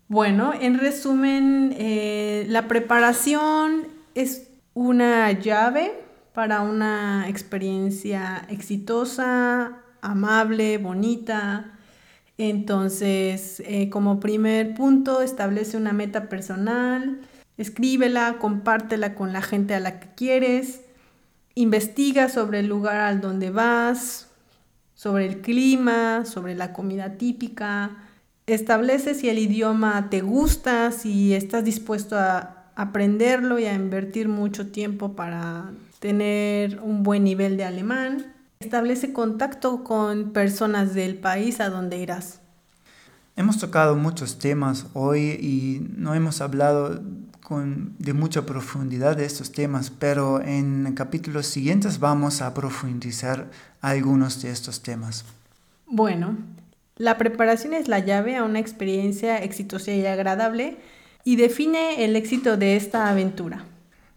Bueno, 0.09 0.53
en 0.53 0.77
resumen, 0.79 1.75
eh, 1.77 2.45
la 2.47 2.67
preparación 2.67 3.87
es 4.15 4.47
una 4.73 5.31
llave 5.31 5.91
para 6.33 6.61
una 6.61 7.27
experiencia 7.27 8.45
exitosa, 8.47 9.79
amable, 10.01 10.77
bonita. 10.77 11.71
Entonces, 12.37 13.61
eh, 13.65 13.89
como 13.89 14.19
primer 14.19 14.75
punto, 14.75 15.21
establece 15.21 15.75
una 15.75 15.93
meta 15.93 16.29
personal, 16.29 17.19
escríbela, 17.57 18.37
compártela 18.39 19.15
con 19.15 19.33
la 19.33 19.41
gente 19.41 19.73
a 19.75 19.79
la 19.79 19.99
que 19.99 20.09
quieres, 20.15 20.81
investiga 21.55 22.29
sobre 22.29 22.59
el 22.59 22.67
lugar 22.67 22.97
al 22.97 23.21
donde 23.21 23.49
vas, 23.49 24.27
sobre 24.93 25.25
el 25.25 25.41
clima, 25.41 26.25
sobre 26.25 26.55
la 26.55 26.73
comida 26.73 27.17
típica, 27.17 27.97
establece 28.47 29.13
si 29.13 29.29
el 29.29 29.39
idioma 29.39 30.09
te 30.09 30.21
gusta, 30.21 30.91
si 30.91 31.33
estás 31.33 31.65
dispuesto 31.65 32.17
a 32.17 32.71
aprenderlo 32.75 33.59
y 33.59 33.65
a 33.65 33.73
invertir 33.73 34.27
mucho 34.29 34.67
tiempo 34.67 35.13
para 35.13 35.71
tener 35.99 36.79
un 36.79 37.03
buen 37.03 37.23
nivel 37.23 37.57
de 37.57 37.65
alemán. 37.65 38.33
Establece 38.59 39.13
contacto 39.13 39.83
con 39.83 40.31
personas 40.31 40.93
del 40.93 41.15
país 41.15 41.59
a 41.59 41.69
donde 41.69 41.97
irás. 41.97 42.39
Hemos 43.35 43.59
tocado 43.59 43.95
muchos 43.95 44.39
temas 44.39 44.87
hoy 44.93 45.37
y 45.39 45.87
no 45.95 46.15
hemos 46.15 46.41
hablado 46.41 47.01
con, 47.47 47.95
de 47.97 48.11
mucha 48.11 48.45
profundidad 48.45 49.15
de 49.15 49.23
estos 49.23 49.53
temas, 49.53 49.89
pero 49.89 50.41
en 50.41 50.93
capítulos 50.95 51.45
siguientes 51.47 51.97
vamos 51.97 52.41
a 52.41 52.53
profundizar 52.53 53.49
algunos 53.79 54.41
de 54.41 54.51
estos 54.51 54.83
temas. 54.83 55.23
Bueno, 55.85 56.35
la 56.97 57.17
preparación 57.17 57.73
es 57.73 57.87
la 57.87 57.99
llave 57.99 58.35
a 58.35 58.43
una 58.43 58.59
experiencia 58.59 59.37
exitosa 59.37 59.93
y 59.93 60.05
agradable 60.05 60.75
y 61.23 61.37
define 61.37 62.03
el 62.03 62.17
éxito 62.17 62.57
de 62.57 62.75
esta 62.75 63.07
aventura. 63.07 63.63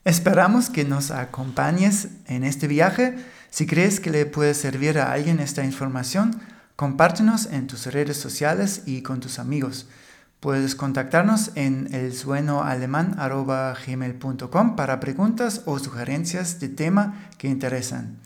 Esperamos 0.05 0.69
que 0.69 0.85
nos 0.85 1.13
acompañes 1.13 2.09
en 2.27 2.43
este 2.43 2.67
viaje. 2.67 3.15
Si 3.49 3.65
crees 3.65 4.01
que 4.01 4.11
le 4.11 4.27
puede 4.27 4.55
servir 4.55 4.99
a 4.99 5.13
alguien 5.13 5.39
esta 5.39 5.65
información, 5.65 6.41
compártenos 6.75 7.47
en 7.47 7.69
tus 7.69 7.87
redes 7.87 8.17
sociales 8.17 8.83
y 8.87 9.03
con 9.03 9.21
tus 9.21 9.39
amigos. 9.39 9.87
Puedes 10.41 10.75
contactarnos 10.75 11.53
en 11.55 11.93
elsuenoalemán.gmail.com 11.93 14.75
para 14.75 14.99
preguntas 14.99 15.63
o 15.67 15.79
sugerencias 15.79 16.59
de 16.61 16.71
tema 16.71 17.29
que 17.37 17.49
interesan. 17.49 18.17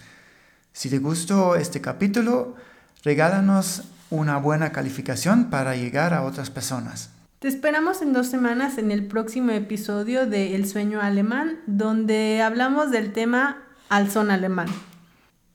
Si 0.72 0.88
te 0.88 0.98
gustó 0.98 1.56
este 1.56 1.80
capítulo, 1.80 2.54
regálanos 3.02 3.82
una 4.10 4.36
buena 4.36 4.70
calificación 4.70 5.50
para 5.50 5.74
llegar 5.74 6.14
a 6.14 6.22
otras 6.22 6.50
personas. 6.50 7.10
Te 7.40 7.48
esperamos 7.48 8.00
en 8.00 8.12
dos 8.12 8.28
semanas 8.28 8.78
en 8.78 8.92
el 8.92 9.06
próximo 9.06 9.50
episodio 9.50 10.26
de 10.26 10.54
El 10.54 10.68
sueño 10.68 11.00
alemán, 11.00 11.58
donde 11.66 12.42
hablamos 12.42 12.92
del 12.92 13.12
tema 13.12 13.58
al 13.88 14.08
son 14.08 14.30
alemán. 14.30 14.68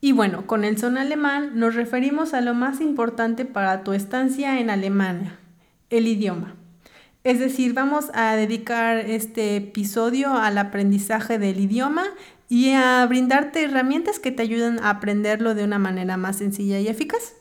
Y 0.02 0.12
bueno, 0.12 0.46
con 0.46 0.66
el 0.66 0.78
son 0.78 0.98
alemán 0.98 1.52
nos 1.56 1.76
referimos 1.76 2.34
a 2.34 2.42
lo 2.42 2.54
más 2.54 2.82
importante 2.82 3.46
para 3.46 3.84
tu 3.84 3.94
estancia 3.94 4.60
en 4.60 4.70
Alemania, 4.70 5.39
el 5.90 6.08
idioma. 6.08 6.56
Es 7.24 7.40
decir, 7.40 7.74
vamos 7.74 8.06
a 8.14 8.36
dedicar 8.36 8.98
este 8.98 9.58
episodio 9.58 10.34
al 10.34 10.58
aprendizaje 10.58 11.38
del 11.38 11.60
idioma 11.60 12.06
y 12.48 12.72
a 12.72 13.06
brindarte 13.08 13.64
herramientas 13.64 14.20
que 14.20 14.32
te 14.32 14.42
ayuden 14.42 14.80
a 14.80 14.90
aprenderlo 14.90 15.54
de 15.54 15.64
una 15.64 15.80
manera 15.80 16.18
más 16.18 16.38
sencilla 16.38 16.80
y 16.80 16.88
eficaz. 16.88 17.34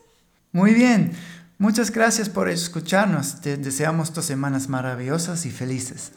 Muy 0.53 0.75
bien. 0.75 1.13
Muchas 1.59 1.91
gracias 1.91 2.29
por 2.29 2.49
escucharnos. 2.49 3.41
Te 3.41 3.57
deseamos 3.57 4.15
dos 4.15 4.25
semanas 4.25 4.69
maravillosas 4.69 5.47
y 5.47 5.51
felices. 5.51 6.13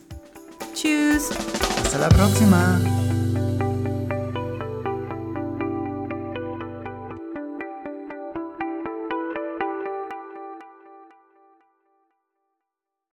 Hasta 1.83 1.97
la 1.97 2.09
próxima. 2.09 2.79